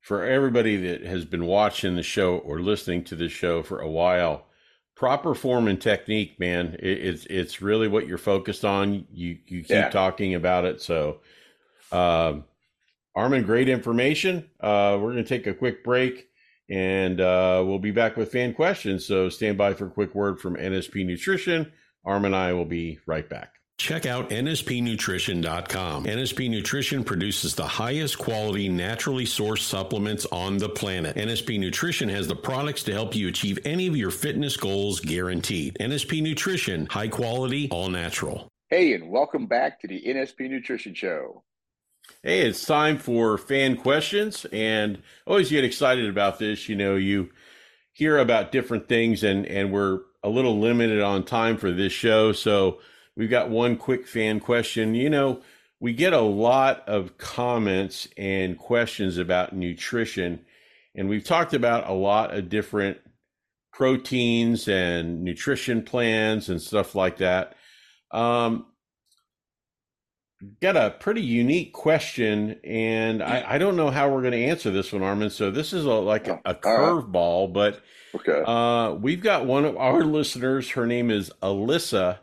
for 0.00 0.24
everybody 0.24 0.76
that 0.76 1.02
has 1.02 1.24
been 1.24 1.46
watching 1.46 1.96
the 1.96 2.02
show 2.02 2.36
or 2.38 2.60
listening 2.60 3.04
to 3.04 3.16
the 3.16 3.28
show 3.28 3.62
for 3.62 3.80
a 3.80 3.88
while, 3.88 4.46
proper 4.96 5.34
form 5.34 5.68
and 5.68 5.80
technique, 5.80 6.38
man, 6.38 6.76
it, 6.78 6.98
it's 7.06 7.26
it's 7.26 7.62
really 7.62 7.88
what 7.88 8.06
you're 8.06 8.18
focused 8.18 8.64
on. 8.64 9.06
You 9.12 9.38
you 9.46 9.62
keep 9.62 9.70
yeah. 9.70 9.90
talking 9.90 10.34
about 10.34 10.64
it, 10.64 10.80
so. 10.80 11.20
Um, 11.92 12.44
Armin, 13.16 13.44
great 13.44 13.68
information. 13.68 14.50
Uh, 14.60 14.98
we're 15.00 15.12
going 15.12 15.22
to 15.22 15.28
take 15.28 15.46
a 15.46 15.54
quick 15.54 15.84
break 15.84 16.28
and 16.68 17.20
uh, 17.20 17.62
we'll 17.64 17.78
be 17.78 17.90
back 17.90 18.16
with 18.16 18.32
fan 18.32 18.54
questions. 18.54 19.06
So 19.06 19.28
stand 19.28 19.58
by 19.58 19.74
for 19.74 19.86
a 19.86 19.90
quick 19.90 20.14
word 20.14 20.40
from 20.40 20.56
NSP 20.56 21.06
Nutrition. 21.06 21.72
Armin 22.04 22.34
and 22.34 22.36
I 22.36 22.52
will 22.52 22.64
be 22.64 22.98
right 23.06 23.28
back. 23.28 23.54
Check 23.76 24.06
out 24.06 24.30
nspnutrition.com. 24.30 26.04
NSP 26.04 26.48
Nutrition 26.48 27.02
produces 27.02 27.54
the 27.54 27.66
highest 27.66 28.18
quality, 28.18 28.68
naturally 28.68 29.24
sourced 29.24 29.62
supplements 29.62 30.26
on 30.26 30.58
the 30.58 30.68
planet. 30.68 31.16
NSP 31.16 31.58
Nutrition 31.58 32.08
has 32.08 32.28
the 32.28 32.36
products 32.36 32.84
to 32.84 32.92
help 32.92 33.16
you 33.16 33.28
achieve 33.28 33.58
any 33.64 33.88
of 33.88 33.96
your 33.96 34.12
fitness 34.12 34.56
goals 34.56 35.00
guaranteed. 35.00 35.76
NSP 35.80 36.22
Nutrition, 36.22 36.86
high 36.86 37.08
quality, 37.08 37.68
all 37.70 37.88
natural. 37.88 38.48
Hey, 38.68 38.94
and 38.94 39.10
welcome 39.10 39.46
back 39.46 39.80
to 39.80 39.88
the 39.88 40.02
NSP 40.06 40.48
Nutrition 40.48 40.94
Show. 40.94 41.42
Hey, 42.22 42.46
it's 42.46 42.64
time 42.64 42.98
for 42.98 43.36
fan 43.36 43.76
questions, 43.76 44.46
and 44.52 45.02
always 45.26 45.50
get 45.50 45.64
excited 45.64 46.08
about 46.08 46.38
this. 46.38 46.68
You 46.68 46.76
know, 46.76 46.96
you 46.96 47.30
hear 47.92 48.18
about 48.18 48.52
different 48.52 48.88
things, 48.88 49.24
and 49.24 49.44
and 49.46 49.72
we're 49.72 50.00
a 50.22 50.28
little 50.28 50.58
limited 50.60 51.00
on 51.00 51.24
time 51.24 51.56
for 51.56 51.70
this 51.70 51.92
show, 51.92 52.32
so 52.32 52.78
we've 53.16 53.30
got 53.30 53.50
one 53.50 53.76
quick 53.76 54.06
fan 54.06 54.40
question. 54.40 54.94
You 54.94 55.10
know, 55.10 55.42
we 55.80 55.92
get 55.92 56.12
a 56.12 56.20
lot 56.20 56.88
of 56.88 57.18
comments 57.18 58.08
and 58.16 58.58
questions 58.58 59.18
about 59.18 59.54
nutrition, 59.54 60.44
and 60.94 61.08
we've 61.08 61.24
talked 61.24 61.54
about 61.54 61.88
a 61.88 61.92
lot 61.92 62.34
of 62.34 62.48
different 62.48 62.98
proteins 63.72 64.68
and 64.68 65.24
nutrition 65.24 65.82
plans 65.82 66.48
and 66.48 66.62
stuff 66.62 66.94
like 66.94 67.18
that. 67.18 67.56
Um, 68.12 68.66
got 70.60 70.76
a 70.76 70.90
pretty 70.90 71.22
unique 71.22 71.72
question, 71.72 72.60
and 72.64 73.22
I, 73.22 73.44
I 73.54 73.58
don't 73.58 73.76
know 73.76 73.90
how 73.90 74.08
we're 74.08 74.20
going 74.20 74.32
to 74.32 74.44
answer 74.44 74.70
this 74.70 74.92
one, 74.92 75.02
Armin. 75.02 75.30
So 75.30 75.50
this 75.50 75.72
is 75.72 75.84
a, 75.84 75.92
like 75.92 76.28
a, 76.28 76.40
a 76.44 76.54
curveball, 76.54 77.52
but 77.52 77.80
okay. 78.14 78.42
uh, 78.46 78.94
we've 78.94 79.22
got 79.22 79.46
one 79.46 79.64
of 79.64 79.76
our 79.76 80.02
listeners. 80.02 80.70
Her 80.70 80.86
name 80.86 81.10
is 81.10 81.30
Alyssa. 81.42 82.18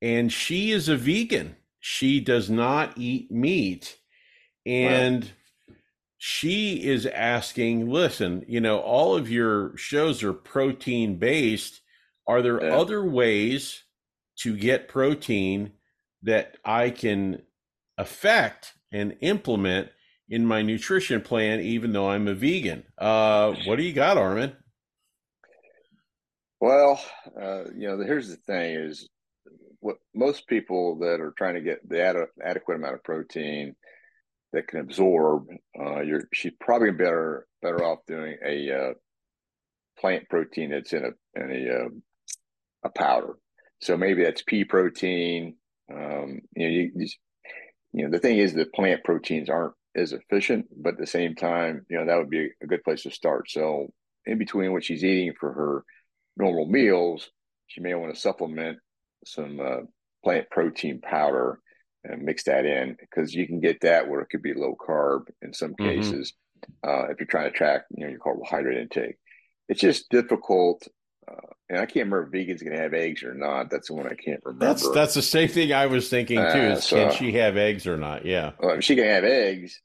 And 0.00 0.32
she 0.32 0.70
is 0.70 0.88
a 0.88 0.96
vegan. 0.96 1.56
She 1.80 2.20
does 2.20 2.50
not 2.50 2.96
eat 2.96 3.30
meat, 3.30 3.96
and 4.66 5.24
wow. 5.24 5.74
she 6.18 6.84
is 6.84 7.06
asking, 7.06 7.90
"Listen, 7.90 8.44
you 8.48 8.60
know, 8.60 8.78
all 8.78 9.16
of 9.16 9.30
your 9.30 9.76
shows 9.76 10.22
are 10.22 10.32
protein 10.32 11.18
based. 11.18 11.80
Are 12.26 12.42
there 12.42 12.62
yeah. 12.62 12.76
other 12.76 13.04
ways 13.04 13.84
to 14.40 14.56
get 14.56 14.88
protein?" 14.88 15.72
that 16.22 16.56
I 16.64 16.90
can 16.90 17.42
affect 17.96 18.74
and 18.92 19.16
implement 19.20 19.88
in 20.28 20.44
my 20.44 20.62
nutrition 20.62 21.20
plan, 21.20 21.60
even 21.60 21.92
though 21.92 22.10
I'm 22.10 22.28
a 22.28 22.34
vegan. 22.34 22.84
Uh, 22.98 23.54
what 23.66 23.76
do 23.76 23.82
you 23.82 23.92
got, 23.92 24.18
Armin? 24.18 24.54
Well, 26.60 27.00
uh, 27.40 27.64
you 27.74 27.88
know, 27.88 27.98
here's 28.04 28.28
the 28.28 28.36
thing: 28.36 28.74
is 28.74 29.08
what 29.80 29.96
most 30.14 30.46
people 30.48 30.98
that 31.00 31.20
are 31.20 31.34
trying 31.36 31.54
to 31.54 31.60
get 31.60 31.88
the 31.88 32.02
ad- 32.02 32.16
adequate 32.44 32.76
amount 32.76 32.94
of 32.94 33.04
protein 33.04 33.74
that 34.52 34.68
can 34.68 34.80
absorb, 34.80 35.46
uh, 35.78 36.00
you're 36.00 36.22
she's 36.32 36.52
probably 36.60 36.90
better 36.90 37.46
better 37.62 37.84
off 37.84 37.98
doing 38.06 38.36
a 38.44 38.72
uh, 38.72 38.92
plant 39.98 40.28
protein 40.28 40.70
that's 40.70 40.92
in 40.92 41.04
a 41.04 41.40
in 41.40 41.50
a 41.50 41.74
uh, 41.74 41.88
a 42.84 42.90
powder. 42.90 43.34
So 43.80 43.96
maybe 43.96 44.24
that's 44.24 44.42
pea 44.42 44.64
protein, 44.64 45.54
um, 45.92 46.40
you 46.56 46.66
know, 46.66 46.68
you, 46.68 46.90
you, 46.96 47.08
you 47.92 48.04
know, 48.04 48.10
the 48.10 48.18
thing 48.18 48.38
is 48.38 48.54
that 48.54 48.72
plant 48.72 49.04
proteins 49.04 49.48
aren't 49.48 49.74
as 49.94 50.12
efficient, 50.12 50.66
but 50.76 50.94
at 50.94 50.98
the 50.98 51.06
same 51.06 51.34
time, 51.34 51.86
you 51.88 51.98
know, 51.98 52.06
that 52.06 52.16
would 52.18 52.30
be 52.30 52.50
a 52.62 52.66
good 52.66 52.82
place 52.84 53.02
to 53.02 53.10
start. 53.10 53.50
So 53.50 53.92
in 54.26 54.38
between 54.38 54.72
what 54.72 54.84
she's 54.84 55.04
eating 55.04 55.32
for 55.38 55.52
her 55.52 55.84
normal 56.36 56.66
meals, 56.66 57.30
she 57.66 57.80
may 57.80 57.94
want 57.94 58.14
to 58.14 58.20
supplement 58.20 58.78
some 59.24 59.60
uh, 59.60 59.80
plant 60.24 60.48
protein 60.50 61.00
powder 61.00 61.60
and 62.04 62.22
mix 62.22 62.44
that 62.44 62.64
in 62.64 62.96
because 63.00 63.34
you 63.34 63.46
can 63.46 63.60
get 63.60 63.80
that 63.80 64.08
where 64.08 64.20
it 64.20 64.28
could 64.30 64.42
be 64.42 64.54
low 64.54 64.76
carb 64.76 65.26
in 65.42 65.52
some 65.52 65.72
mm-hmm. 65.74 66.00
cases 66.00 66.34
uh, 66.86 67.06
if 67.08 67.18
you're 67.18 67.26
trying 67.26 67.50
to 67.50 67.56
track 67.56 67.82
you 67.90 68.04
know 68.04 68.10
your 68.10 68.20
carbohydrate 68.20 68.78
intake. 68.78 69.16
It's 69.68 69.80
just 69.80 70.08
difficult 70.08 70.86
uh, 71.28 71.34
and 71.68 71.78
I 71.78 71.86
can't 71.86 72.10
remember 72.10 72.24
if 72.24 72.30
vegans 72.30 72.62
can 72.62 72.72
have 72.72 72.94
eggs 72.94 73.22
or 73.22 73.34
not. 73.34 73.70
That's 73.70 73.88
the 73.88 73.94
one 73.94 74.06
I 74.06 74.14
can't 74.14 74.40
remember. 74.44 74.64
That's 74.64 74.88
that's 74.90 75.14
the 75.14 75.22
same 75.22 75.48
thing 75.48 75.72
I 75.72 75.86
was 75.86 76.08
thinking 76.08 76.38
too. 76.38 76.42
Uh, 76.42 76.72
is 76.72 76.84
so, 76.84 76.96
can 76.96 77.14
she 77.16 77.32
have 77.32 77.56
eggs 77.56 77.86
or 77.86 77.96
not? 77.96 78.24
Yeah. 78.24 78.52
Well, 78.58 78.76
if 78.76 78.84
she 78.84 78.96
can 78.96 79.04
have 79.04 79.24
eggs, 79.24 79.80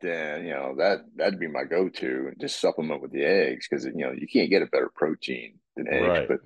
then 0.00 0.44
you 0.44 0.50
know 0.50 0.74
that 0.78 1.04
that'd 1.16 1.38
be 1.38 1.46
my 1.46 1.64
go-to. 1.64 2.28
And 2.28 2.40
just 2.40 2.60
supplement 2.60 3.02
with 3.02 3.12
the 3.12 3.24
eggs 3.24 3.68
because 3.68 3.84
you 3.84 3.94
know 3.94 4.12
you 4.12 4.26
can't 4.26 4.50
get 4.50 4.62
a 4.62 4.66
better 4.66 4.90
protein 4.94 5.58
than 5.76 5.88
eggs. 5.88 6.08
Right. 6.08 6.28
But 6.28 6.40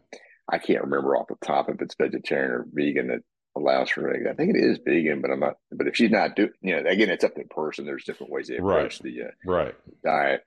I 0.50 0.58
can't 0.58 0.84
remember 0.84 1.16
off 1.16 1.28
the 1.28 1.36
top 1.46 1.68
if 1.68 1.80
it's 1.80 1.94
vegetarian 1.98 2.50
or 2.50 2.66
vegan 2.70 3.08
that 3.08 3.20
allows 3.56 3.90
for 3.90 4.12
eggs. 4.12 4.26
I 4.28 4.34
think 4.34 4.54
it 4.54 4.58
is 4.58 4.78
vegan, 4.84 5.20
but 5.20 5.30
I'm 5.30 5.40
not. 5.40 5.54
But 5.72 5.88
if 5.88 5.96
she's 5.96 6.10
not 6.10 6.36
doing, 6.36 6.50
you 6.60 6.74
know, 6.74 6.88
again, 6.88 7.10
it's 7.10 7.24
up 7.24 7.34
to 7.34 7.42
the 7.42 7.48
person. 7.48 7.84
There's 7.84 8.04
different 8.04 8.32
ways 8.32 8.48
they 8.48 8.56
approach 8.56 9.00
right. 9.00 9.02
the 9.02 9.22
uh, 9.22 9.30
right 9.46 9.74
diet. 10.04 10.42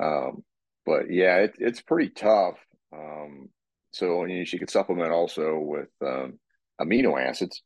Um, 0.00 0.44
but 0.84 1.10
yeah, 1.10 1.36
it, 1.38 1.54
it's 1.58 1.80
pretty 1.80 2.10
tough 2.10 2.58
um, 2.92 3.48
so 3.92 4.24
you 4.24 4.38
know, 4.38 4.44
she 4.44 4.58
could 4.58 4.70
supplement 4.70 5.12
also 5.12 5.58
with 5.58 5.88
um, 6.04 6.38
amino 6.80 7.20
acids. 7.20 7.62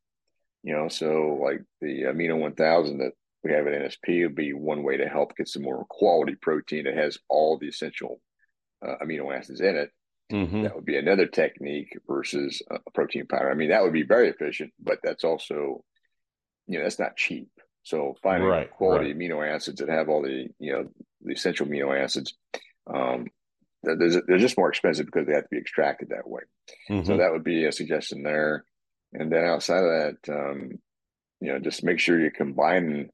You 0.62 0.74
know, 0.74 0.88
so 0.88 1.38
like 1.42 1.62
the 1.80 2.02
amino 2.02 2.38
1000 2.40 2.98
that 2.98 3.12
we 3.44 3.52
have 3.52 3.66
at 3.66 3.72
NSP 3.72 4.24
would 4.24 4.34
be 4.34 4.52
one 4.52 4.82
way 4.82 4.96
to 4.96 5.08
help 5.08 5.36
get 5.36 5.48
some 5.48 5.62
more 5.62 5.86
quality 5.88 6.34
protein 6.34 6.84
that 6.84 6.96
has 6.96 7.18
all 7.28 7.58
the 7.58 7.68
essential 7.68 8.20
uh, 8.84 8.96
amino 9.02 9.36
acids 9.36 9.60
in 9.60 9.76
it. 9.76 9.90
Mm-hmm. 10.32 10.62
That 10.62 10.74
would 10.74 10.84
be 10.84 10.96
another 10.96 11.26
technique 11.26 11.96
versus 12.08 12.60
a 12.70 12.90
protein 12.90 13.26
powder. 13.26 13.50
I 13.50 13.54
mean, 13.54 13.68
that 13.70 13.82
would 13.82 13.92
be 13.92 14.02
very 14.02 14.28
efficient, 14.28 14.72
but 14.80 14.98
that's 15.02 15.22
also, 15.22 15.84
you 16.66 16.78
know, 16.78 16.82
that's 16.82 16.98
not 16.98 17.16
cheap. 17.16 17.48
So 17.84 18.16
finding 18.22 18.48
right, 18.48 18.70
quality 18.70 19.12
right. 19.12 19.16
amino 19.16 19.48
acids 19.48 19.78
that 19.78 19.88
have 19.88 20.08
all 20.08 20.22
the, 20.22 20.48
you 20.58 20.72
know, 20.72 20.88
the 21.22 21.34
essential 21.34 21.66
amino 21.66 21.96
acids, 21.96 22.34
um, 22.92 23.26
they're, 23.84 24.22
they're 24.26 24.38
just 24.38 24.58
more 24.58 24.68
expensive 24.68 25.06
because 25.06 25.26
they 25.26 25.34
have 25.34 25.44
to 25.44 25.50
be 25.50 25.58
extracted 25.58 26.08
that 26.08 26.28
way. 26.28 26.42
Mm-hmm. 26.90 27.06
So 27.06 27.18
that 27.18 27.30
would 27.30 27.44
be 27.44 27.64
a 27.64 27.72
suggestion 27.72 28.24
there. 28.24 28.64
And 29.12 29.30
then 29.30 29.44
outside 29.44 29.84
of 29.84 29.90
that, 30.24 30.32
um, 30.32 30.72
you 31.40 31.52
know, 31.52 31.60
just 31.60 31.84
make 31.84 32.00
sure 32.00 32.18
you're 32.18 32.30
combining 32.32 33.10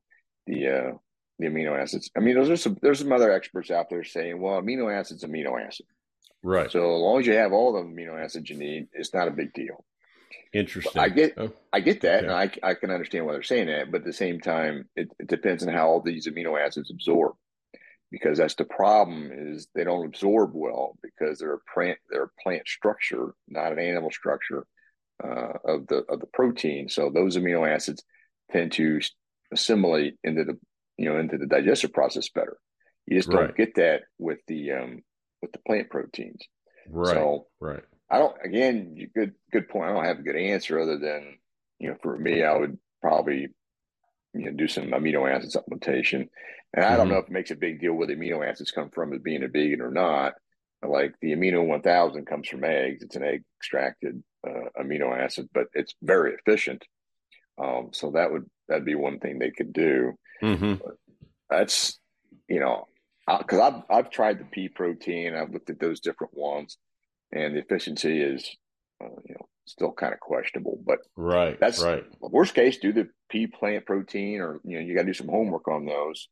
the 0.46 0.68
uh, 0.68 0.92
the 1.38 1.46
amino 1.46 1.78
acids. 1.78 2.10
I 2.16 2.20
mean, 2.20 2.34
there's 2.34 2.62
some 2.62 2.78
there's 2.80 3.00
some 3.00 3.12
other 3.12 3.30
experts 3.30 3.70
out 3.70 3.90
there 3.90 4.04
saying, 4.04 4.40
well, 4.40 4.60
amino 4.62 4.92
acids, 4.92 5.24
amino 5.24 5.60
acid. 5.60 5.86
Right. 6.42 6.70
So 6.70 6.96
as 6.96 7.00
long 7.00 7.20
as 7.20 7.26
you 7.26 7.34
have 7.34 7.52
all 7.52 7.72
the 7.72 7.80
amino 7.80 8.22
acids 8.22 8.50
you 8.50 8.56
need, 8.56 8.88
it's 8.92 9.14
not 9.14 9.28
a 9.28 9.32
big 9.32 9.52
deal. 9.52 9.84
Interesting. 10.52 10.92
But 10.94 11.02
I 11.02 11.08
get 11.08 11.34
oh, 11.38 11.52
I 11.72 11.80
get 11.80 12.02
that, 12.02 12.24
okay. 12.24 12.26
and 12.26 12.32
I 12.32 12.70
I 12.70 12.74
can 12.74 12.90
understand 12.90 13.26
why 13.26 13.32
they're 13.32 13.42
saying 13.42 13.68
that, 13.68 13.90
but 13.90 14.00
at 14.00 14.06
the 14.06 14.12
same 14.12 14.40
time, 14.40 14.88
it, 14.96 15.08
it 15.18 15.28
depends 15.28 15.62
on 15.66 15.72
how 15.72 15.88
all 15.88 16.00
these 16.00 16.28
amino 16.28 16.60
acids 16.60 16.90
absorb 16.90 17.34
because 18.12 18.36
that's 18.38 18.54
the 18.54 18.64
problem 18.64 19.32
is 19.32 19.66
they 19.74 19.82
don't 19.82 20.04
absorb 20.04 20.52
well 20.54 20.96
because 21.02 21.38
they're 21.38 21.54
a 21.54 21.74
plant 21.74 21.98
they're 22.10 22.24
a 22.24 22.42
plant 22.42 22.68
structure 22.68 23.34
not 23.48 23.72
an 23.72 23.78
animal 23.80 24.10
structure 24.10 24.66
uh, 25.24 25.54
of 25.64 25.86
the 25.88 26.04
of 26.08 26.20
the 26.20 26.26
protein 26.32 26.88
so 26.88 27.10
those 27.10 27.36
amino 27.36 27.68
acids 27.68 28.04
tend 28.52 28.70
to 28.70 29.00
assimilate 29.52 30.16
into 30.22 30.44
the 30.44 30.58
you 30.98 31.08
know 31.08 31.18
into 31.18 31.38
the 31.38 31.46
digestive 31.46 31.92
process 31.92 32.28
better 32.28 32.58
you 33.06 33.16
just 33.16 33.30
don't 33.30 33.56
get 33.56 33.74
that 33.74 34.02
with 34.18 34.38
the 34.46 34.70
um 34.72 35.02
with 35.42 35.52
the 35.52 35.58
plant 35.66 35.90
proteins 35.90 36.40
right 36.88 37.14
so 37.14 37.46
right 37.60 37.82
i 38.10 38.18
don't 38.18 38.36
again 38.44 38.96
good 39.14 39.34
good 39.52 39.68
point 39.68 39.90
i 39.90 39.92
don't 39.92 40.04
have 40.04 40.18
a 40.20 40.22
good 40.22 40.36
answer 40.36 40.80
other 40.80 40.98
than 40.98 41.36
you 41.78 41.88
know 41.88 41.96
for 42.02 42.16
me 42.16 42.42
i 42.42 42.56
would 42.56 42.78
probably 43.00 43.48
you 44.34 44.44
know 44.44 44.52
do 44.52 44.68
some 44.68 44.86
amino 44.86 45.30
acid 45.30 45.50
supplementation 45.50 46.28
and 46.74 46.84
I 46.84 46.96
don't 46.96 47.06
mm-hmm. 47.06 47.14
know 47.14 47.18
if 47.20 47.26
it 47.26 47.32
makes 47.32 47.50
a 47.50 47.56
big 47.56 47.80
deal 47.80 47.92
where 47.92 48.06
the 48.06 48.16
amino 48.16 48.48
acids 48.48 48.70
come 48.70 48.90
from 48.90 49.12
as 49.12 49.20
being 49.20 49.42
a 49.42 49.48
vegan 49.48 49.82
or 49.82 49.90
not. 49.90 50.34
Like 50.82 51.14
the 51.20 51.32
amino 51.32 51.66
1000 51.66 52.26
comes 52.26 52.48
from 52.48 52.64
eggs. 52.64 53.02
It's 53.02 53.14
an 53.14 53.22
egg 53.22 53.44
extracted 53.58 54.22
uh, 54.46 54.70
amino 54.80 55.16
acid, 55.16 55.48
but 55.52 55.66
it's 55.74 55.94
very 56.02 56.34
efficient. 56.34 56.84
Um, 57.62 57.90
so 57.92 58.12
that 58.12 58.32
would 58.32 58.46
that'd 58.68 58.84
be 58.84 58.94
one 58.94 59.20
thing 59.20 59.38
they 59.38 59.50
could 59.50 59.72
do. 59.72 60.14
Mm-hmm. 60.42 60.74
That's 61.50 62.00
you 62.48 62.58
know 62.58 62.88
because 63.26 63.60
I've 63.60 63.82
I've 63.88 64.10
tried 64.10 64.38
the 64.38 64.44
pea 64.44 64.68
protein. 64.68 65.34
I've 65.34 65.50
looked 65.50 65.70
at 65.70 65.80
those 65.80 66.00
different 66.00 66.36
ones, 66.36 66.76
and 67.32 67.54
the 67.54 67.60
efficiency 67.60 68.20
is 68.20 68.48
uh, 69.02 69.08
you 69.24 69.34
know 69.34 69.46
still 69.64 69.92
kind 69.92 70.12
of 70.12 70.20
questionable. 70.20 70.80
But 70.84 70.98
right, 71.16 71.58
that's 71.58 71.82
right. 71.82 72.04
Worst 72.20 72.54
case, 72.54 72.78
do 72.78 72.92
the 72.92 73.08
pea 73.30 73.46
plant 73.46 73.86
protein, 73.86 74.40
or 74.40 74.60
you 74.64 74.78
know 74.78 74.84
you 74.84 74.94
got 74.94 75.02
to 75.02 75.06
do 75.06 75.14
some 75.14 75.28
homework 75.28 75.68
on 75.68 75.86
those 75.86 76.28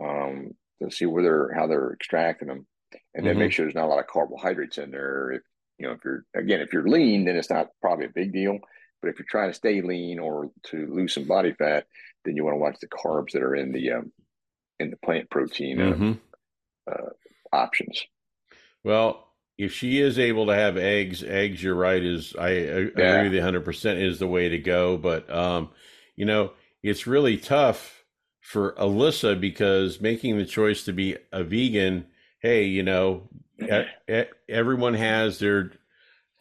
um, 0.00 0.50
to 0.82 0.90
see 0.90 1.06
where 1.06 1.22
they're 1.22 1.52
how 1.54 1.66
they're 1.66 1.92
extracting 1.92 2.48
them, 2.48 2.66
and 3.14 3.26
then 3.26 3.32
mm-hmm. 3.32 3.40
make 3.40 3.52
sure 3.52 3.64
there's 3.64 3.74
not 3.74 3.86
a 3.86 3.88
lot 3.88 4.00
of 4.00 4.06
carbohydrates 4.06 4.78
in 4.78 4.90
there. 4.90 5.32
If 5.32 5.42
you 5.78 5.86
know 5.86 5.94
if 5.94 6.04
you're 6.04 6.24
again 6.34 6.60
if 6.60 6.72
you're 6.72 6.88
lean, 6.88 7.24
then 7.24 7.36
it's 7.36 7.50
not 7.50 7.68
probably 7.80 8.06
a 8.06 8.10
big 8.14 8.32
deal. 8.32 8.58
But 9.00 9.10
if 9.10 9.18
you're 9.18 9.26
trying 9.28 9.50
to 9.50 9.54
stay 9.54 9.80
lean 9.80 10.18
or 10.18 10.50
to 10.64 10.86
lose 10.88 11.14
some 11.14 11.24
body 11.24 11.52
fat, 11.52 11.86
then 12.24 12.34
you 12.34 12.44
want 12.44 12.54
to 12.54 12.58
watch 12.58 12.78
the 12.80 12.88
carbs 12.88 13.32
that 13.32 13.42
are 13.42 13.54
in 13.54 13.72
the 13.72 13.92
um, 13.92 14.12
in 14.80 14.90
the 14.90 14.96
plant 14.96 15.30
protein 15.30 15.80
uh, 15.80 15.84
mm-hmm. 15.84 16.12
Uh, 16.88 17.56
options. 17.56 18.04
Well, 18.84 19.26
if 19.56 19.72
she 19.72 20.00
is 20.00 20.18
able 20.18 20.46
to 20.46 20.54
have 20.54 20.76
eggs, 20.76 21.22
eggs, 21.22 21.62
you're 21.62 21.74
right. 21.74 22.02
Is 22.02 22.34
I, 22.38 22.46
I 22.46 22.50
yeah. 22.50 22.86
agree 22.96 23.24
with 23.24 23.32
you 23.32 23.38
100 23.38 23.64
percent 23.64 23.98
is 23.98 24.18
the 24.18 24.26
way 24.26 24.48
to 24.48 24.58
go. 24.58 24.96
But 24.96 25.28
um, 25.30 25.70
you 26.16 26.24
know, 26.24 26.52
it's 26.82 27.06
really 27.06 27.36
tough 27.36 28.04
for 28.40 28.72
Alyssa 28.72 29.38
because 29.38 30.00
making 30.00 30.38
the 30.38 30.46
choice 30.46 30.84
to 30.84 30.92
be 30.92 31.16
a 31.32 31.42
vegan. 31.42 32.06
Hey, 32.40 32.64
you 32.64 32.84
know, 32.84 33.28
everyone 34.48 34.94
has 34.94 35.40
their 35.40 35.72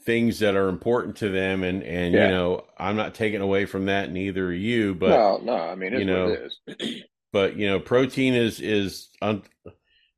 things 0.07 0.39
that 0.39 0.55
are 0.55 0.69
important 0.69 1.17
to 1.17 1.27
them 1.27 1.63
and 1.63 1.83
and 1.83 2.13
yeah. 2.13 2.27
you 2.27 2.31
know 2.31 2.63
i'm 2.77 2.95
not 2.95 3.13
taking 3.13 3.41
away 3.41 3.65
from 3.65 3.87
that 3.87 4.09
neither 4.09 4.47
are 4.47 4.53
you 4.53 4.95
but 4.95 5.09
no 5.09 5.37
no 5.43 5.53
i 5.53 5.75
mean 5.75 5.91
you 5.91 6.05
know 6.05 6.33
but 7.33 7.57
you 7.57 7.67
know 7.67 7.77
protein 7.77 8.33
is 8.33 8.61
is 8.61 9.09
un, 9.21 9.43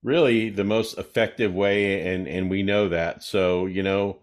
really 0.04 0.50
the 0.50 0.64
most 0.64 0.98
effective 0.98 1.54
way 1.54 2.08
and 2.14 2.28
and 2.28 2.50
we 2.50 2.64
know 2.64 2.90
that. 2.90 3.24
So 3.24 3.66
you 3.66 3.84
know 3.84 4.20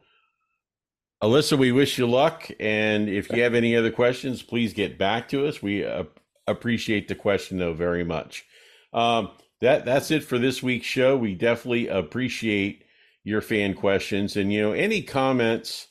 alyssa 1.23 1.59
we 1.59 1.73
wish 1.73 1.97
you 1.97 2.07
luck 2.07 2.49
and 2.61 3.09
if 3.09 3.31
you 3.31 3.43
have 3.43 3.55
any 3.55 3.75
other 3.75 3.91
questions 3.91 4.43
please 4.43 4.73
get 4.73 4.99
back 4.99 5.29
to 5.29 5.47
us. 5.47 5.63
We 5.63 5.85
uh, 5.85 6.05
appreciate 6.47 7.09
the 7.09 7.15
question 7.15 7.59
though 7.59 7.75
very 7.75 8.05
much. 8.05 8.45
Um, 8.93 9.31
that 9.61 9.85
that's 9.85 10.11
it 10.11 10.25
for 10.25 10.39
this 10.39 10.63
week's 10.63 10.87
show. 10.87 11.17
We 11.17 11.35
definitely 11.35 11.89
appreciate 11.89 12.85
your 13.27 13.41
fan 13.41 13.75
questions 13.75 14.37
and 14.37 14.53
you 14.53 14.63
know 14.63 14.73
any 14.73 15.03
comments 15.03 15.89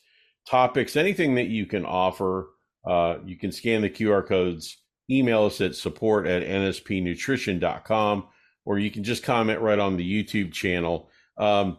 topics 0.48 0.96
anything 0.96 1.36
that 1.36 1.48
you 1.48 1.66
can 1.66 1.86
offer 1.86 2.48
uh, 2.88 3.18
you 3.26 3.38
can 3.38 3.52
scan 3.52 3.82
the 3.82 3.90
qr 3.90 4.26
codes 4.26 4.78
email 5.12 5.44
us 5.44 5.60
at 5.60 5.76
support 5.76 6.26
at 6.26 6.44
nspnutrition.com 6.44 8.26
or 8.66 8.80
you 8.80 8.92
can 8.92 9.04
just 9.04 9.24
comment 9.24 9.62
right 9.62 9.80
on 9.80 9.98
the 9.98 10.24
youtube 10.24 10.52
channel 10.52 11.10
um, 11.38 11.78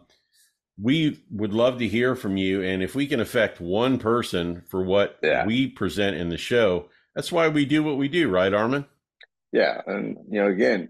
we 0.79 1.23
would 1.31 1.53
love 1.53 1.79
to 1.79 1.87
hear 1.87 2.15
from 2.15 2.37
you 2.37 2.61
and 2.61 2.83
if 2.83 2.95
we 2.95 3.07
can 3.07 3.19
affect 3.19 3.59
one 3.59 3.97
person 3.97 4.61
for 4.67 4.83
what 4.83 5.17
yeah. 5.23 5.45
we 5.45 5.67
present 5.67 6.17
in 6.17 6.29
the 6.29 6.37
show 6.37 6.87
that's 7.15 7.31
why 7.31 7.47
we 7.47 7.65
do 7.65 7.83
what 7.83 7.97
we 7.97 8.07
do 8.07 8.29
right 8.29 8.53
armin 8.53 8.85
yeah 9.51 9.81
and 9.87 10.17
you 10.29 10.39
know 10.39 10.47
again 10.47 10.89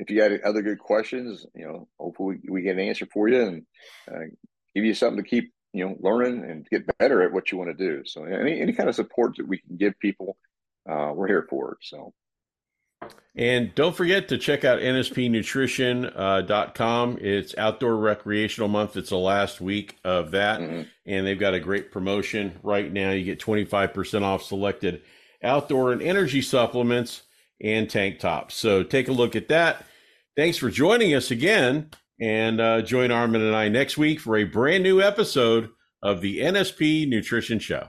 if 0.00 0.10
you 0.10 0.16
got 0.16 0.48
other 0.48 0.62
good 0.62 0.78
questions, 0.78 1.46
you 1.54 1.66
know, 1.66 1.86
hopefully 1.98 2.38
we, 2.48 2.62
get 2.62 2.76
an 2.76 2.80
answer 2.80 3.06
for 3.12 3.28
you 3.28 3.42
and 3.42 3.66
uh, 4.10 4.20
give 4.74 4.84
you 4.84 4.94
something 4.94 5.22
to 5.22 5.28
keep, 5.28 5.52
you 5.74 5.84
know, 5.86 5.94
learning 6.00 6.50
and 6.50 6.66
get 6.70 6.86
better 6.98 7.22
at 7.22 7.32
what 7.32 7.52
you 7.52 7.58
want 7.58 7.76
to 7.76 7.86
do. 7.86 8.02
So 8.06 8.24
any, 8.24 8.60
any 8.60 8.72
kind 8.72 8.88
of 8.88 8.94
support 8.94 9.36
that 9.36 9.46
we 9.46 9.58
can 9.58 9.76
give 9.76 9.98
people, 10.00 10.38
uh, 10.90 11.12
we're 11.14 11.28
here 11.28 11.46
for 11.48 11.72
it. 11.72 11.78
So. 11.82 12.14
And 13.36 13.72
don't 13.74 13.96
forget 13.96 14.28
to 14.28 14.38
check 14.38 14.64
out 14.64 14.80
nspnutrition.com. 14.80 17.12
Uh, 17.12 17.16
it's 17.20 17.54
outdoor 17.56 17.96
recreational 17.96 18.68
month. 18.68 18.96
It's 18.96 19.10
the 19.10 19.16
last 19.16 19.60
week 19.60 19.98
of 20.04 20.32
that. 20.32 20.58
Mm-hmm. 20.60 20.82
And 21.06 21.26
they've 21.26 21.38
got 21.38 21.54
a 21.54 21.60
great 21.60 21.92
promotion 21.92 22.58
right 22.62 22.92
now. 22.92 23.12
You 23.12 23.24
get 23.24 23.40
25% 23.40 24.22
off 24.22 24.42
selected 24.42 25.02
outdoor 25.42 25.92
and 25.92 26.02
energy 26.02 26.42
supplements 26.42 27.22
and 27.62 27.88
tank 27.88 28.18
tops. 28.18 28.56
So 28.56 28.82
take 28.82 29.08
a 29.08 29.12
look 29.12 29.34
at 29.36 29.48
that. 29.48 29.86
Thanks 30.36 30.58
for 30.58 30.70
joining 30.70 31.14
us 31.14 31.30
again. 31.30 31.90
And 32.20 32.60
uh, 32.60 32.82
join 32.82 33.10
Armin 33.10 33.40
and 33.40 33.56
I 33.56 33.68
next 33.68 33.96
week 33.96 34.20
for 34.20 34.36
a 34.36 34.44
brand 34.44 34.82
new 34.82 35.00
episode 35.00 35.70
of 36.02 36.20
the 36.20 36.40
NSP 36.40 37.08
Nutrition 37.08 37.58
Show. 37.58 37.88